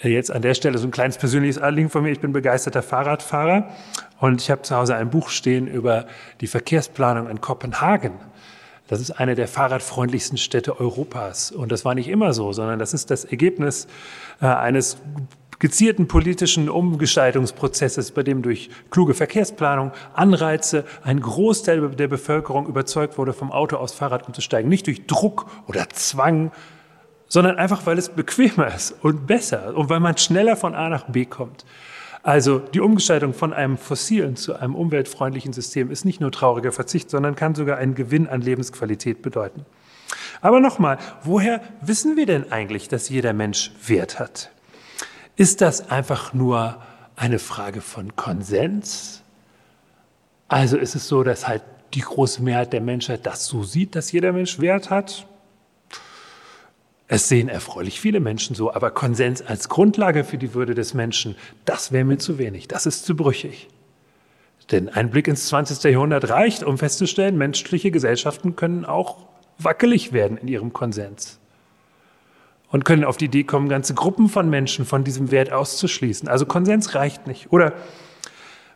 Jetzt 0.01 0.31
an 0.31 0.43
der 0.43 0.55
Stelle 0.55 0.79
so 0.79 0.87
ein 0.87 0.93
kleines 0.93 1.19
persönliches 1.19 1.59
Anliegen 1.59 1.91
von 1.91 2.05
mir. 2.05 2.13
Ich 2.13 2.21
bin 2.21 2.33
begeisterter 2.33 2.81
Fahrradfahrer 2.81 3.71
und 4.21 4.41
ich 4.41 4.49
habe 4.49 4.63
zu 4.63 4.77
Hause 4.77 4.95
ein 4.95 5.11
Buch 5.11 5.31
stehen 5.31 5.67
über 5.67 6.07
die 6.41 6.47
Verkehrsplanung 6.47 7.29
in 7.29 7.41
Kopenhagen. 7.41 8.13
Das 8.87 9.01
ist 9.01 9.11
eine 9.11 9.35
der 9.35 9.49
fahrradfreundlichsten 9.49 10.39
Städte 10.39 10.79
Europas. 10.79 11.51
Und 11.51 11.73
das 11.73 11.85
war 11.85 11.97
nicht 11.97 12.09
immer 12.09 12.33
so, 12.35 12.53
sondern 12.53 12.79
das 12.79 12.95
ist 12.95 13.11
das 13.11 13.25
Ergebnis 13.25 13.89
äh, 14.41 14.47
eines 14.47 14.97
gezielten 15.61 16.09
politischen 16.09 16.69
Umgestaltungsprozesses, 16.69 18.11
bei 18.11 18.25
dem 18.25 18.43
durch 18.43 18.71
kluge 18.91 19.15
Verkehrsplanung, 19.15 19.93
Anreize 20.15 20.85
ein 21.05 21.21
Großteil 21.21 21.91
der 21.91 22.09
Bevölkerung 22.09 22.67
überzeugt 22.67 23.17
wurde, 23.19 23.33
vom 23.33 23.53
Auto 23.53 23.77
aufs 23.77 23.93
Fahrrad 23.93 24.27
umzusteigen. 24.27 24.69
Nicht 24.69 24.89
durch 24.89 25.07
Druck 25.07 25.47
oder 25.69 25.89
Zwang, 25.91 26.51
sondern 27.29 27.57
einfach, 27.57 27.87
weil 27.87 27.99
es 27.99 28.09
bequemer 28.09 28.75
ist 28.75 28.97
und 29.03 29.27
besser 29.27 29.77
und 29.77 29.89
weil 29.89 30.01
man 30.01 30.19
schneller 30.19 30.57
von 30.57 30.75
A 30.75 30.89
nach 30.89 31.05
B 31.05 31.27
kommt. 31.27 31.65
Also 32.23 32.59
die 32.59 32.81
Umgestaltung 32.81 33.33
von 33.33 33.53
einem 33.53 33.79
fossilen 33.79 34.37
zu 34.37 34.55
einem 34.55 34.75
umweltfreundlichen 34.75 35.53
System 35.53 35.91
ist 35.91 36.05
nicht 36.05 36.21
nur 36.21 36.33
trauriger 36.33 36.73
Verzicht, 36.73 37.09
sondern 37.09 37.37
kann 37.37 37.55
sogar 37.55 37.79
einen 37.79 37.95
Gewinn 37.95 38.27
an 38.27 38.43
Lebensqualität 38.43 39.23
bedeuten. 39.23 39.65
Aber 40.43 40.61
nochmal, 40.61 40.99
woher 41.23 41.61
wissen 41.81 42.17
wir 42.17 42.27
denn 42.27 42.51
eigentlich, 42.51 42.89
dass 42.89 43.09
jeder 43.09 43.33
Mensch 43.33 43.73
Wert 43.87 44.19
hat? 44.19 44.51
Ist 45.37 45.61
das 45.61 45.91
einfach 45.91 46.33
nur 46.33 46.83
eine 47.17 47.39
Frage 47.39 47.81
von 47.81 48.17
Konsens? 48.17 49.23
Also 50.49 50.77
ist 50.77 50.95
es 50.95 51.09
so, 51.09 51.23
dass 51.23 51.47
halt 51.47 51.63
die 51.95 52.01
große 52.01 52.43
Mehrheit 52.43 52.73
der 52.73 52.81
Menschheit 52.81 53.27
das 53.27 53.47
so 53.47 53.63
sieht, 53.63 53.95
dass 53.95 54.13
jeder 54.13 54.33
Mensch 54.33 54.59
Wert 54.59 54.91
hat? 54.91 55.27
Es 57.09 57.29
sehen 57.29 57.49
erfreulich 57.49 58.01
viele 58.01 58.21
Menschen 58.21 58.55
so, 58.55 58.73
aber 58.73 58.93
Konsens 58.93 59.43
als 59.43 59.69
Grundlage 59.69 60.23
für 60.23 60.39
die 60.39 60.55
Würde 60.55 60.75
des 60.75 60.95
Menschen, 60.95 61.35
das 61.65 61.91
wäre 61.91 62.05
mir 62.05 62.19
zu 62.19 62.39
wenig, 62.39 62.69
das 62.69 62.87
ist 62.87 63.05
zu 63.05 63.17
brüchig. 63.17 63.69
Denn 64.71 64.89
ein 64.89 65.11
Blick 65.11 65.27
ins 65.27 65.49
20. 65.49 65.83
Jahrhundert 65.91 66.31
reicht, 66.31 66.63
um 66.63 66.79
festzustellen, 66.79 67.37
menschliche 67.37 67.91
Gesellschaften 67.91 68.55
können 68.55 68.85
auch 68.85 69.27
wackelig 69.59 70.13
werden 70.13 70.37
in 70.37 70.47
ihrem 70.47 70.73
Konsens 70.73 71.40
und 72.71 72.85
können 72.85 73.05
auf 73.05 73.17
die 73.17 73.27
Idee 73.27 73.45
kommen, 73.45 73.69
ganze 73.69 73.95
Gruppen 73.95 74.29
von 74.29 74.49
Menschen 74.49 74.85
von 74.85 75.05
diesem 75.05 75.31
Wert 75.31 75.53
auszuschließen. 75.53 76.29
Also 76.29 76.47
Konsens 76.47 76.95
reicht 76.95 77.27
nicht. 77.27 77.53
Oder 77.53 77.73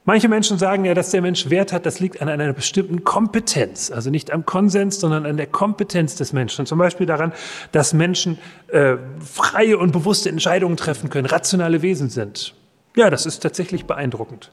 manche 0.04 0.28
Menschen 0.28 0.58
sagen 0.58 0.84
ja, 0.84 0.94
dass 0.94 1.10
der 1.10 1.22
Mensch 1.22 1.48
Wert 1.50 1.72
hat, 1.72 1.86
das 1.86 2.00
liegt 2.00 2.20
an 2.20 2.28
einer 2.28 2.52
bestimmten 2.52 3.04
Kompetenz. 3.04 3.90
Also 3.90 4.10
nicht 4.10 4.32
am 4.32 4.44
Konsens, 4.44 5.00
sondern 5.00 5.26
an 5.26 5.36
der 5.36 5.46
Kompetenz 5.46 6.16
des 6.16 6.32
Menschen. 6.32 6.66
Zum 6.66 6.78
Beispiel 6.78 7.06
daran, 7.06 7.32
dass 7.72 7.92
Menschen 7.94 8.38
äh, 8.68 8.96
freie 9.20 9.78
und 9.78 9.92
bewusste 9.92 10.28
Entscheidungen 10.28 10.76
treffen 10.76 11.08
können, 11.08 11.26
rationale 11.26 11.82
Wesen 11.82 12.10
sind. 12.10 12.54
Ja, 12.96 13.10
das 13.10 13.26
ist 13.26 13.40
tatsächlich 13.40 13.86
beeindruckend. 13.86 14.52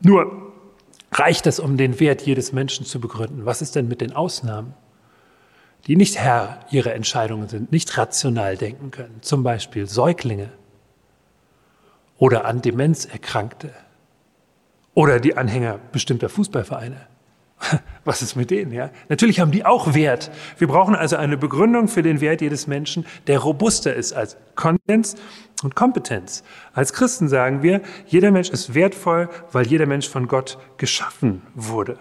Nur 0.00 0.52
reicht 1.12 1.46
es, 1.46 1.60
um 1.60 1.76
den 1.76 2.00
Wert 2.00 2.22
jedes 2.22 2.52
Menschen 2.52 2.86
zu 2.86 2.98
begründen? 2.98 3.44
Was 3.44 3.62
ist 3.62 3.76
denn 3.76 3.88
mit 3.88 4.00
den 4.00 4.12
Ausnahmen? 4.12 4.74
Die 5.86 5.96
nicht 5.96 6.18
Herr 6.18 6.60
ihrer 6.70 6.94
Entscheidungen 6.94 7.48
sind, 7.48 7.72
nicht 7.72 7.96
rational 7.98 8.56
denken 8.56 8.90
können, 8.90 9.18
zum 9.22 9.42
Beispiel 9.42 9.86
Säuglinge 9.86 10.50
oder 12.18 12.44
an 12.44 12.62
Demenz 12.62 13.04
Erkrankte 13.04 13.72
oder 14.94 15.18
die 15.18 15.36
Anhänger 15.36 15.78
bestimmter 15.90 16.28
Fußballvereine. 16.28 17.08
Was 18.04 18.22
ist 18.22 18.36
mit 18.36 18.50
denen? 18.50 18.72
Ja? 18.72 18.90
Natürlich 19.08 19.40
haben 19.40 19.50
die 19.50 19.64
auch 19.64 19.94
Wert. 19.94 20.30
Wir 20.58 20.68
brauchen 20.68 20.94
also 20.94 21.16
eine 21.16 21.36
Begründung 21.36 21.88
für 21.88 22.02
den 22.02 22.20
Wert 22.20 22.40
jedes 22.40 22.66
Menschen, 22.66 23.06
der 23.26 23.38
robuster 23.38 23.94
ist 23.94 24.12
als 24.12 24.36
Konsens 24.54 25.16
und 25.62 25.74
Kompetenz. 25.74 26.42
Als 26.74 26.92
Christen 26.92 27.28
sagen 27.28 27.62
wir, 27.62 27.80
jeder 28.06 28.30
Mensch 28.30 28.50
ist 28.50 28.74
wertvoll, 28.74 29.28
weil 29.52 29.66
jeder 29.66 29.86
Mensch 29.86 30.08
von 30.08 30.28
Gott 30.28 30.58
geschaffen 30.76 31.42
wurde. 31.54 31.98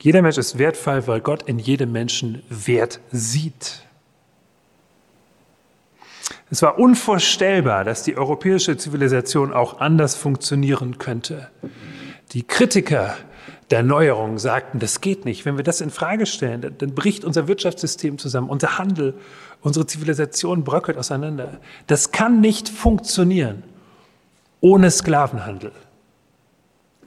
Jeder 0.00 0.22
Mensch 0.22 0.38
ist 0.38 0.58
wertvoll, 0.58 1.06
weil 1.06 1.20
Gott 1.20 1.42
in 1.42 1.58
jedem 1.58 1.92
Menschen 1.92 2.42
Wert 2.48 3.00
sieht. 3.10 3.82
Es 6.50 6.62
war 6.62 6.78
unvorstellbar, 6.78 7.84
dass 7.84 8.04
die 8.04 8.16
europäische 8.16 8.76
Zivilisation 8.76 9.52
auch 9.52 9.80
anders 9.80 10.14
funktionieren 10.14 10.98
könnte. 10.98 11.50
Die 12.32 12.42
Kritiker 12.42 13.16
der 13.70 13.82
Neuerung 13.82 14.38
sagten, 14.38 14.78
das 14.78 15.00
geht 15.00 15.24
nicht. 15.24 15.44
Wenn 15.44 15.58
wir 15.58 15.64
das 15.64 15.80
in 15.80 15.90
Frage 15.90 16.24
stellen, 16.24 16.62
dann, 16.62 16.78
dann 16.78 16.94
bricht 16.94 17.24
unser 17.24 17.48
Wirtschaftssystem 17.48 18.16
zusammen, 18.16 18.48
unser 18.48 18.78
Handel, 18.78 19.14
unsere 19.60 19.86
Zivilisation 19.86 20.64
bröckelt 20.64 20.96
auseinander. 20.96 21.58
Das 21.86 22.12
kann 22.12 22.40
nicht 22.40 22.68
funktionieren 22.68 23.62
ohne 24.60 24.90
Sklavenhandel, 24.90 25.72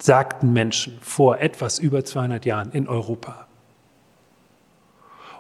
sagten 0.04 0.54
Menschen 0.54 0.98
vor 1.02 1.40
etwas 1.40 1.80
über 1.80 2.04
200 2.04 2.46
Jahren 2.46 2.72
in 2.72 2.88
Europa. 2.88 3.48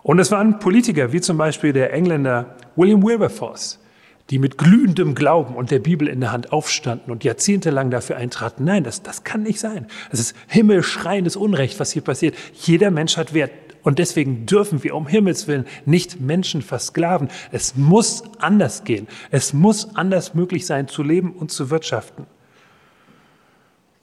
Und 0.03 0.19
es 0.19 0.31
waren 0.31 0.59
Politiker, 0.59 1.13
wie 1.13 1.21
zum 1.21 1.37
Beispiel 1.37 1.73
der 1.73 1.93
Engländer 1.93 2.55
William 2.75 3.03
Wilberforce, 3.03 3.79
die 4.29 4.39
mit 4.39 4.57
glühendem 4.57 5.13
Glauben 5.13 5.55
und 5.55 5.71
der 5.71 5.79
Bibel 5.79 6.07
in 6.07 6.21
der 6.21 6.31
Hand 6.31 6.51
aufstanden 6.51 7.11
und 7.11 7.23
jahrzehntelang 7.23 7.91
dafür 7.91 8.17
eintraten. 8.17 8.63
Nein, 8.63 8.83
das, 8.83 9.03
das 9.03 9.23
kann 9.23 9.43
nicht 9.43 9.59
sein. 9.59 9.87
Es 10.11 10.19
ist 10.19 10.35
himmelschreiendes 10.47 11.35
Unrecht, 11.35 11.79
was 11.79 11.91
hier 11.91 12.01
passiert. 12.01 12.35
Jeder 12.53 12.91
Mensch 12.91 13.17
hat 13.17 13.33
Wert. 13.33 13.51
Und 13.83 13.97
deswegen 13.99 14.45
dürfen 14.45 14.83
wir 14.83 14.95
um 14.95 15.07
Himmels 15.07 15.47
Willen 15.47 15.65
nicht 15.85 16.21
Menschen 16.21 16.61
versklaven. 16.61 17.29
Es 17.51 17.75
muss 17.75 18.23
anders 18.39 18.83
gehen. 18.83 19.07
Es 19.31 19.53
muss 19.53 19.95
anders 19.95 20.33
möglich 20.35 20.65
sein, 20.65 20.87
zu 20.87 21.01
leben 21.03 21.33
und 21.33 21.51
zu 21.51 21.69
wirtschaften. 21.71 22.25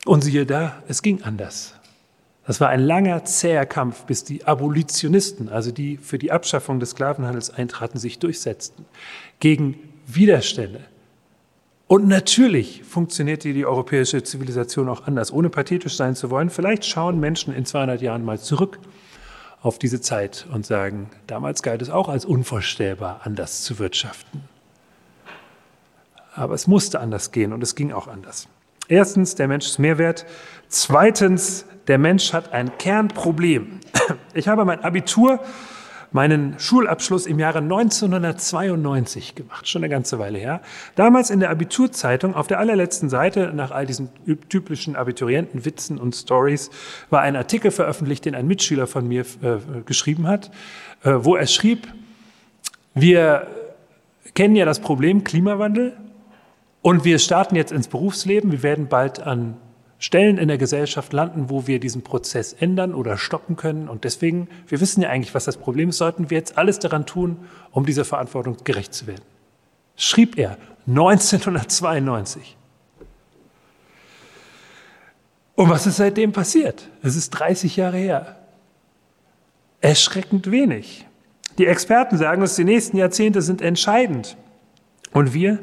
Und 0.09 0.23
siehe 0.23 0.47
da, 0.47 0.83
es 0.89 1.03
ging 1.03 1.23
anders. 1.23 1.75
Das 2.47 2.63
war 2.63 2.71
ein 2.71 2.81
langer, 2.81 3.27
zäher 3.27 3.67
Kampf, 3.67 4.05
bis 4.05 4.25
die 4.25 4.43
Abolitionisten, 4.47 5.51
also 5.51 5.71
die 5.71 5.99
für 5.99 6.17
die 6.17 6.33
Abschaffung 6.33 6.81
des 6.81 6.93
Sklavenhandels 6.93 7.51
eintraten, 7.51 7.99
sich 7.99 8.19
durchsetzten. 8.19 8.87
Gegen 9.39 9.75
Widerstände. 10.07 10.81
Und 11.89 12.09
natürlich 12.09 12.85
funktionierte 12.85 13.53
die 13.53 13.67
europäische 13.67 14.23
Zivilisation 14.23 14.89
auch 14.89 15.07
anders, 15.07 15.31
ohne 15.31 15.51
pathetisch 15.51 15.97
sein 15.99 16.17
zu 16.17 16.31
wollen. 16.31 16.49
Vielleicht 16.49 16.87
schauen 16.87 17.21
Menschen 17.21 17.53
in 17.55 17.67
200 17.67 18.01
Jahren 18.01 18.25
mal 18.25 18.41
zurück 18.41 18.79
auf 19.61 19.79
diese 19.79 20.01
Zeit 20.01 20.47
und 20.51 20.65
sagen, 20.65 21.11
damals 21.27 21.63
galt 21.63 21.83
es 21.83 21.91
auch 21.91 22.09
als 22.09 22.25
unvorstellbar, 22.25 23.21
anders 23.25 23.63
zu 23.63 23.79
wirtschaften. 23.79 24.41
Aber 26.35 26.55
es 26.55 26.67
musste 26.67 26.99
anders 26.99 27.31
gehen 27.31 27.53
und 27.53 27.63
es 27.63 27.75
ging 27.75 27.93
auch 27.93 28.09
anders. 28.09 28.49
Erstens, 28.89 29.35
der 29.35 29.49
Mensch 29.49 29.67
ist 29.67 29.79
Mehrwert. 29.79 30.27
Zweitens, 30.69 31.67
der 31.87 31.99
Mensch 31.99 32.33
hat 32.33 32.53
ein 32.53 32.77
Kernproblem. 32.79 33.81
Ich 34.35 34.49
habe 34.49 34.65
mein 34.65 34.83
Abitur 34.83 35.41
meinen 36.13 36.59
Schulabschluss 36.59 37.27
im 37.27 37.39
Jahre 37.39 37.59
1992 37.59 39.35
gemacht, 39.35 39.69
schon 39.69 39.83
eine 39.83 39.91
ganze 39.91 40.19
Weile 40.19 40.39
her. 40.39 40.63
Damals 40.95 41.29
in 41.29 41.41
der 41.41 41.51
Abiturzeitung, 41.51 42.35
auf 42.35 42.47
der 42.47 42.59
allerletzten 42.59 43.11
Seite, 43.11 43.53
nach 43.55 43.71
all 43.71 43.85
diesen 43.85 44.09
typischen 44.49 44.97
Abiturientenwitzen 44.97 45.99
und 45.99 46.15
Stories, 46.15 46.71
war 47.11 47.21
ein 47.21 47.37
Artikel 47.37 47.71
veröffentlicht, 47.71 48.25
den 48.25 48.35
ein 48.35 48.47
Mitschüler 48.47 48.87
von 48.87 49.07
mir 49.07 49.23
äh, 49.43 49.59
geschrieben 49.85 50.27
hat, 50.27 50.51
äh, 51.05 51.13
wo 51.13 51.37
er 51.37 51.47
schrieb, 51.47 51.89
wir 52.95 53.47
kennen 54.35 54.57
ja 54.57 54.65
das 54.65 54.81
Problem 54.81 55.25
Klimawandel 55.25 55.95
und 56.89 57.05
wir 57.05 57.19
starten 57.19 57.55
jetzt 57.55 57.71
ins 57.71 57.87
Berufsleben. 57.87 58.51
Wir 58.51 58.63
werden 58.63 58.89
bald 58.89 59.21
an 59.21 59.59
Stellen 59.99 60.39
in 60.39 60.49
der 60.49 60.57
Gesellschaft 60.57 61.13
landen, 61.13 61.51
wo 61.51 61.67
wir 61.67 61.81
diesen 61.81 62.01
Prozess 62.01 62.55
ändern 62.55 62.95
oder 62.95 63.19
stoppen 63.19 63.57
können. 63.57 63.91
Und 63.91 64.05
deswegen, 64.05 64.49
wir 64.69 64.81
wissen 64.81 65.03
ja 65.03 65.11
eigentlich, 65.11 65.35
was 65.35 65.45
das 65.45 65.59
Problem 65.59 65.91
ist, 65.91 65.99
sollten 65.99 66.31
wir 66.31 66.39
jetzt 66.39 66.57
alles 66.57 66.79
daran 66.79 67.05
tun, 67.05 67.47
um 67.73 67.85
dieser 67.85 68.07
Verantwortung 68.07 68.57
gerecht 68.65 68.95
zu 68.95 69.07
werden. 69.07 69.21
Schrieb 69.97 70.39
er 70.39 70.57
1992. 70.87 72.57
Und 75.57 75.69
was 75.69 75.87
ist 75.87 75.99
seitdem 75.99 76.33
passiert? 76.33 76.89
Es 77.03 77.17
ist 77.17 77.29
30 77.33 77.77
Jahre 77.77 77.99
her. 77.99 78.39
Erschreckend 79.83 80.51
wenig. 80.51 81.07
Die 81.59 81.67
Experten 81.67 82.17
sagen 82.17 82.41
uns, 82.41 82.57
die 82.57 82.65
nächsten 82.65 82.97
Jahrzehnte 82.97 83.43
sind 83.43 83.61
entscheidend. 83.61 84.39
Und 85.13 85.35
wir 85.35 85.59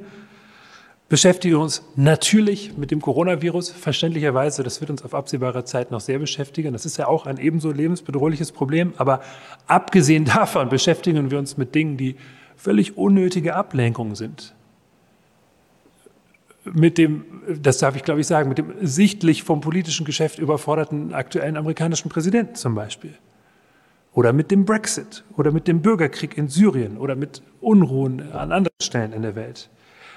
beschäftigen 1.07 1.57
uns 1.57 1.83
natürlich 1.95 2.77
mit 2.77 2.91
dem 2.91 3.01
Coronavirus, 3.01 3.69
verständlicherweise. 3.69 4.63
Das 4.63 4.81
wird 4.81 4.89
uns 4.89 5.03
auf 5.03 5.13
absehbare 5.13 5.63
Zeit 5.63 5.91
noch 5.91 5.99
sehr 5.99 6.19
beschäftigen. 6.19 6.73
Das 6.73 6.85
ist 6.85 6.97
ja 6.97 7.07
auch 7.07 7.25
ein 7.25 7.37
ebenso 7.37 7.71
lebensbedrohliches 7.71 8.51
Problem. 8.51 8.93
Aber 8.97 9.21
abgesehen 9.67 10.25
davon 10.25 10.69
beschäftigen 10.69 11.29
wir 11.29 11.37
uns 11.37 11.57
mit 11.57 11.75
Dingen, 11.75 11.97
die 11.97 12.15
völlig 12.55 12.97
unnötige 12.97 13.55
Ablenkungen 13.55 14.15
sind. 14.15 14.55
Mit 16.63 16.97
dem, 16.97 17.25
das 17.61 17.77
darf 17.77 17.95
ich 17.95 18.03
glaube 18.03 18.21
ich 18.21 18.27
sagen, 18.27 18.49
mit 18.49 18.57
dem 18.57 18.73
sichtlich 18.81 19.43
vom 19.43 19.61
politischen 19.61 20.03
Geschäft 20.03 20.39
überforderten 20.39 21.13
aktuellen 21.13 21.57
amerikanischen 21.57 22.09
Präsidenten 22.09 22.55
zum 22.55 22.73
Beispiel. 22.73 23.13
Oder 24.13 24.33
mit 24.33 24.49
dem 24.49 24.65
Brexit 24.65 25.23
oder 25.37 25.51
mit 25.51 25.67
dem 25.67 25.83
Bürgerkrieg 25.83 26.37
in 26.37 26.47
Syrien 26.47 26.97
oder 26.97 27.15
mit 27.15 27.43
Unruhen 27.61 28.31
an 28.31 28.51
anderen 28.51 28.73
Stellen 28.81 29.13
in 29.13 29.21
der 29.21 29.35
Welt. 29.35 29.69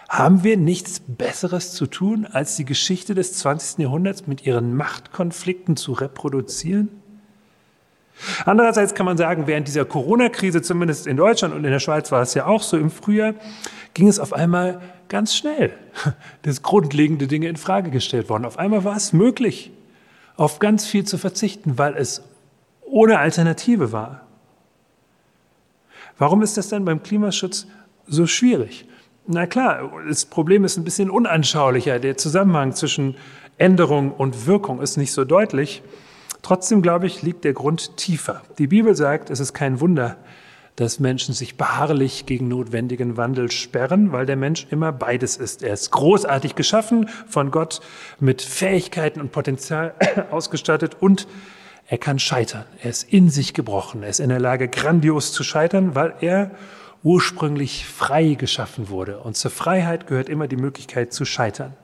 Haben 0.08 0.42
wir 0.42 0.56
nichts 0.56 1.00
Besseres 1.06 1.74
zu 1.74 1.86
tun, 1.86 2.24
als 2.24 2.56
die 2.56 2.64
Geschichte 2.64 3.14
des 3.14 3.34
20. 3.34 3.80
Jahrhunderts 3.80 4.26
mit 4.26 4.46
ihren 4.46 4.74
Machtkonflikten 4.74 5.76
zu 5.76 5.92
reproduzieren? 5.92 6.88
Andererseits 8.46 8.94
kann 8.94 9.04
man 9.04 9.18
sagen, 9.18 9.46
während 9.46 9.68
dieser 9.68 9.84
Corona-Krise, 9.84 10.62
zumindest 10.62 11.06
in 11.06 11.18
Deutschland 11.18 11.54
und 11.54 11.64
in 11.64 11.70
der 11.70 11.78
Schweiz 11.78 12.10
war 12.10 12.22
es 12.22 12.32
ja 12.32 12.46
auch 12.46 12.62
so 12.62 12.78
im 12.78 12.90
Frühjahr, 12.90 13.34
ging 13.92 14.08
es 14.08 14.18
auf 14.18 14.32
einmal 14.32 14.80
ganz 15.08 15.36
schnell, 15.36 15.72
dass 16.42 16.62
grundlegende 16.62 17.26
Dinge 17.26 17.48
in 17.48 17.56
Frage 17.56 17.90
gestellt 17.90 18.30
worden. 18.30 18.46
Auf 18.46 18.58
einmal 18.58 18.84
war 18.84 18.96
es 18.96 19.12
möglich, 19.12 19.70
auf 20.36 20.58
ganz 20.58 20.86
viel 20.86 21.04
zu 21.04 21.18
verzichten, 21.18 21.76
weil 21.76 21.94
es 21.96 22.22
ohne 22.86 23.18
Alternative 23.18 23.92
war. 23.92 24.22
Warum 26.16 26.42
ist 26.42 26.56
das 26.56 26.68
dann 26.68 26.86
beim 26.86 27.02
Klimaschutz 27.02 27.66
so 28.06 28.26
schwierig? 28.26 28.86
Na 29.30 29.46
klar, 29.46 29.92
das 30.08 30.24
Problem 30.24 30.64
ist 30.64 30.78
ein 30.78 30.84
bisschen 30.84 31.10
unanschaulicher. 31.10 31.98
Der 31.98 32.16
Zusammenhang 32.16 32.72
zwischen 32.72 33.14
Änderung 33.58 34.10
und 34.10 34.46
Wirkung 34.46 34.80
ist 34.80 34.96
nicht 34.96 35.12
so 35.12 35.26
deutlich. 35.26 35.82
Trotzdem, 36.40 36.80
glaube 36.80 37.06
ich, 37.06 37.20
liegt 37.20 37.44
der 37.44 37.52
Grund 37.52 37.98
tiefer. 37.98 38.40
Die 38.56 38.68
Bibel 38.68 38.94
sagt, 38.94 39.28
es 39.28 39.38
ist 39.38 39.52
kein 39.52 39.82
Wunder, 39.82 40.16
dass 40.76 40.98
Menschen 40.98 41.34
sich 41.34 41.58
beharrlich 41.58 42.24
gegen 42.24 42.48
notwendigen 42.48 43.18
Wandel 43.18 43.50
sperren, 43.50 44.12
weil 44.12 44.24
der 44.24 44.36
Mensch 44.36 44.66
immer 44.70 44.92
beides 44.92 45.36
ist. 45.36 45.62
Er 45.62 45.74
ist 45.74 45.90
großartig 45.90 46.54
geschaffen, 46.54 47.10
von 47.28 47.50
Gott 47.50 47.82
mit 48.20 48.40
Fähigkeiten 48.40 49.20
und 49.20 49.30
Potenzial 49.30 49.92
ausgestattet 50.30 50.96
und 51.00 51.28
er 51.86 51.98
kann 51.98 52.18
scheitern. 52.18 52.64
Er 52.82 52.88
ist 52.88 53.12
in 53.12 53.28
sich 53.28 53.52
gebrochen. 53.52 54.04
Er 54.04 54.08
ist 54.08 54.20
in 54.20 54.30
der 54.30 54.40
Lage, 54.40 54.68
grandios 54.68 55.32
zu 55.32 55.44
scheitern, 55.44 55.94
weil 55.94 56.14
er 56.22 56.50
ursprünglich 57.02 57.86
frei 57.86 58.34
geschaffen 58.34 58.88
wurde. 58.88 59.18
Und 59.20 59.36
zur 59.36 59.50
Freiheit 59.50 60.06
gehört 60.06 60.28
immer 60.28 60.48
die 60.48 60.56
Möglichkeit 60.56 61.12
zu 61.12 61.24
scheitern. 61.24 61.76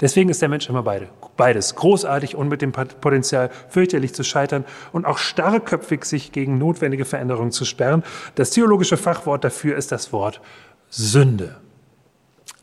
Deswegen 0.00 0.28
ist 0.28 0.42
der 0.42 0.50
Mensch 0.50 0.68
immer 0.68 0.82
beide, 0.82 1.08
beides. 1.38 1.74
Großartig 1.74 2.36
und 2.36 2.48
mit 2.48 2.60
dem 2.60 2.72
Potenzial 2.72 3.50
fürchterlich 3.68 4.14
zu 4.14 4.24
scheitern 4.24 4.66
und 4.92 5.06
auch 5.06 5.16
starrköpfig 5.16 6.04
sich 6.04 6.32
gegen 6.32 6.58
notwendige 6.58 7.06
Veränderungen 7.06 7.50
zu 7.50 7.64
sperren. 7.64 8.04
Das 8.34 8.50
theologische 8.50 8.98
Fachwort 8.98 9.42
dafür 9.44 9.76
ist 9.76 9.92
das 9.92 10.12
Wort 10.12 10.42
Sünde. 10.90 11.56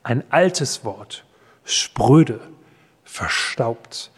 Ein 0.03 0.23
altes 0.29 0.85
Wort, 0.85 1.25
spröde, 1.63 2.39
verstaubt, 3.03 4.11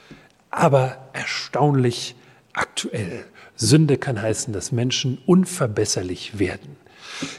aber 0.51 0.97
erstaunlich 1.13 2.15
aktuell. 2.53 3.25
Sünde 3.55 3.97
kann 3.97 4.21
heißen, 4.21 4.53
dass 4.53 4.73
Menschen 4.73 5.19
unverbesserlich 5.25 6.37
werden. 6.37 6.75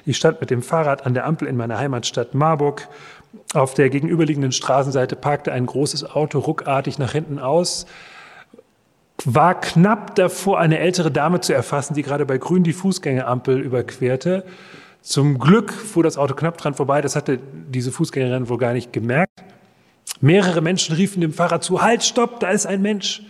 Ich 0.05 0.17
stand 0.17 0.41
mit 0.41 0.51
dem 0.51 0.63
Fahrrad 0.63 1.07
an 1.07 1.15
der 1.15 1.27
Ampel 1.27 1.49
in 1.49 1.57
meiner 1.57 1.79
Heimatstadt 1.79 2.35
Marburg. 2.35 2.89
Auf 3.55 3.75
der 3.75 3.91
gegenüberliegenden 3.91 4.53
Straßenseite 4.53 5.17
parkte 5.17 5.53
ein 5.53 5.67
großes 5.67 6.05
Auto 6.05 6.39
ruckartig 6.39 6.99
nach 6.99 7.13
hinten 7.13 7.39
aus, 7.39 7.87
war 9.25 9.61
knapp 9.61 10.15
davor, 10.15 10.59
eine 10.59 10.79
ältere 10.79 11.11
Dame 11.11 11.41
zu 11.41 11.53
erfassen, 11.53 11.95
die 11.95 12.03
gerade 12.03 12.27
bei 12.27 12.39
Grün 12.39 12.65
die 12.65 12.73
Fußgängerampel 12.73 13.59
überquerte. 13.59 14.45
Zum 15.01 15.39
Glück 15.39 15.73
fuhr 15.73 16.03
das 16.03 16.19
Auto 16.19 16.35
knapp 16.35 16.59
dran 16.59 16.75
vorbei, 16.75 17.01
das 17.01 17.17
hatte 17.17 17.39
diese 17.69 17.93
Fußgängerin 17.93 18.49
wohl 18.49 18.59
gar 18.59 18.73
nicht 18.73 18.93
gemerkt. 18.93 19.33
Mehrere 20.21 20.61
Menschen 20.61 20.95
riefen 20.97 21.21
dem 21.21 21.33
Fahrer 21.33 21.61
zu, 21.61 21.83
halt, 21.83 22.03
stopp, 22.03 22.41
da 22.41 22.51
ist 22.51 22.67
ein 22.67 22.83
Mensch. 22.83 23.23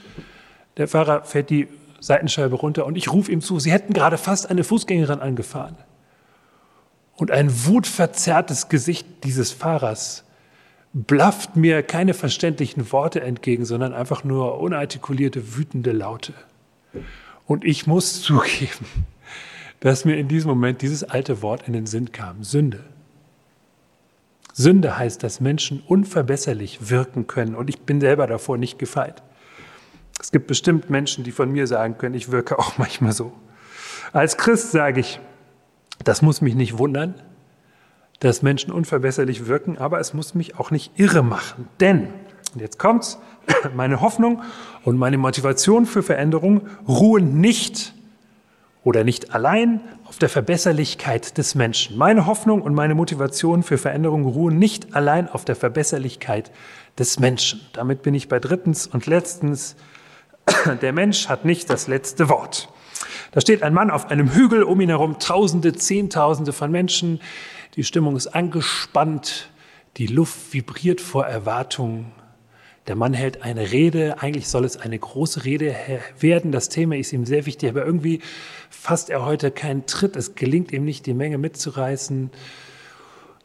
Der 0.76 0.88
Fahrer 0.88 1.24
fährt 1.24 1.50
die 1.50 1.68
Seitenscheibe 2.00 2.56
runter 2.56 2.86
und 2.86 2.96
ich 2.96 3.12
rufe 3.12 3.30
ihm 3.32 3.40
zu, 3.40 3.58
sie 3.58 3.72
hätten 3.72 3.92
gerade 3.92 4.18
fast 4.18 4.50
eine 4.50 4.64
Fußgängerin 4.64 5.20
angefahren. 5.20 5.76
Und 7.16 7.30
ein 7.30 7.50
wutverzerrtes 7.66 8.68
Gesicht 8.68 9.06
dieses 9.24 9.50
Fahrers 9.52 10.24
blafft 10.92 11.56
mir 11.56 11.82
keine 11.82 12.14
verständlichen 12.14 12.92
Worte 12.92 13.20
entgegen, 13.20 13.64
sondern 13.64 13.92
einfach 13.92 14.24
nur 14.24 14.60
unartikulierte, 14.60 15.56
wütende 15.56 15.92
Laute. 15.92 16.32
Und 17.46 17.64
ich 17.64 17.86
muss 17.86 18.22
zugeben, 18.22 18.86
dass 19.80 20.04
mir 20.04 20.16
in 20.16 20.28
diesem 20.28 20.48
Moment 20.50 20.82
dieses 20.82 21.04
alte 21.04 21.42
Wort 21.42 21.66
in 21.66 21.72
den 21.72 21.86
Sinn 21.86 22.12
kam, 22.12 22.44
Sünde. 22.44 22.84
Sünde 24.52 24.96
heißt, 24.96 25.22
dass 25.22 25.40
Menschen 25.40 25.82
unverbesserlich 25.86 26.88
wirken 26.88 27.26
können 27.26 27.54
und 27.54 27.68
ich 27.68 27.80
bin 27.80 28.00
selber 28.00 28.26
davor 28.26 28.56
nicht 28.56 28.78
gefeit. 28.78 29.22
Es 30.18 30.32
gibt 30.32 30.46
bestimmt 30.46 30.88
Menschen, 30.88 31.24
die 31.24 31.32
von 31.32 31.52
mir 31.52 31.66
sagen 31.66 31.98
können, 31.98 32.14
ich 32.14 32.30
wirke 32.30 32.58
auch 32.58 32.78
manchmal 32.78 33.12
so. 33.12 33.32
Als 34.12 34.38
Christ 34.38 34.70
sage 34.70 35.00
ich, 35.00 35.20
das 36.04 36.22
muss 36.22 36.40
mich 36.40 36.54
nicht 36.54 36.78
wundern, 36.78 37.14
dass 38.20 38.42
Menschen 38.42 38.72
unverbesserlich 38.72 39.46
wirken, 39.46 39.78
aber 39.78 40.00
es 40.00 40.14
muss 40.14 40.34
mich 40.34 40.58
auch 40.58 40.70
nicht 40.70 40.98
irre 40.98 41.22
machen. 41.22 41.68
Denn, 41.80 42.08
und 42.54 42.60
jetzt 42.60 42.78
kommt's, 42.78 43.18
meine 43.74 44.00
Hoffnung 44.00 44.42
und 44.84 44.96
meine 44.96 45.18
Motivation 45.18 45.86
für 45.86 46.02
Veränderung 46.02 46.62
ruhen 46.88 47.40
nicht 47.40 47.94
oder 48.84 49.02
nicht 49.02 49.34
allein 49.34 49.80
auf 50.04 50.18
der 50.18 50.28
Verbesserlichkeit 50.28 51.38
des 51.38 51.56
Menschen. 51.56 51.98
Meine 51.98 52.26
Hoffnung 52.26 52.62
und 52.62 52.72
meine 52.72 52.94
Motivation 52.94 53.64
für 53.64 53.78
Veränderung 53.78 54.24
ruhen 54.24 54.58
nicht 54.58 54.94
allein 54.94 55.28
auf 55.28 55.44
der 55.44 55.56
Verbesserlichkeit 55.56 56.52
des 56.96 57.18
Menschen. 57.18 57.60
Damit 57.72 58.02
bin 58.02 58.14
ich 58.14 58.28
bei 58.28 58.38
drittens 58.38 58.86
und 58.86 59.06
letztens. 59.06 59.74
Der 60.80 60.92
Mensch 60.92 61.28
hat 61.28 61.44
nicht 61.44 61.68
das 61.68 61.88
letzte 61.88 62.28
Wort. 62.28 62.68
Da 63.36 63.42
steht 63.42 63.62
ein 63.62 63.74
Mann 63.74 63.90
auf 63.90 64.10
einem 64.10 64.32
Hügel, 64.32 64.62
um 64.62 64.80
ihn 64.80 64.88
herum 64.88 65.18
Tausende, 65.18 65.74
Zehntausende 65.74 66.54
von 66.54 66.70
Menschen. 66.70 67.20
Die 67.74 67.84
Stimmung 67.84 68.16
ist 68.16 68.28
angespannt, 68.28 69.50
die 69.98 70.06
Luft 70.06 70.54
vibriert 70.54 71.02
vor 71.02 71.26
Erwartung. 71.26 72.12
Der 72.86 72.96
Mann 72.96 73.12
hält 73.12 73.42
eine 73.42 73.72
Rede, 73.72 74.22
eigentlich 74.22 74.48
soll 74.48 74.64
es 74.64 74.78
eine 74.78 74.98
große 74.98 75.44
Rede 75.44 75.76
werden. 76.18 76.50
Das 76.50 76.70
Thema 76.70 76.96
ist 76.96 77.12
ihm 77.12 77.26
sehr 77.26 77.44
wichtig, 77.44 77.68
aber 77.68 77.84
irgendwie 77.84 78.22
fasst 78.70 79.10
er 79.10 79.26
heute 79.26 79.50
keinen 79.50 79.84
Tritt. 79.84 80.16
Es 80.16 80.34
gelingt 80.34 80.72
ihm 80.72 80.86
nicht, 80.86 81.04
die 81.04 81.12
Menge 81.12 81.36
mitzureißen. 81.36 82.30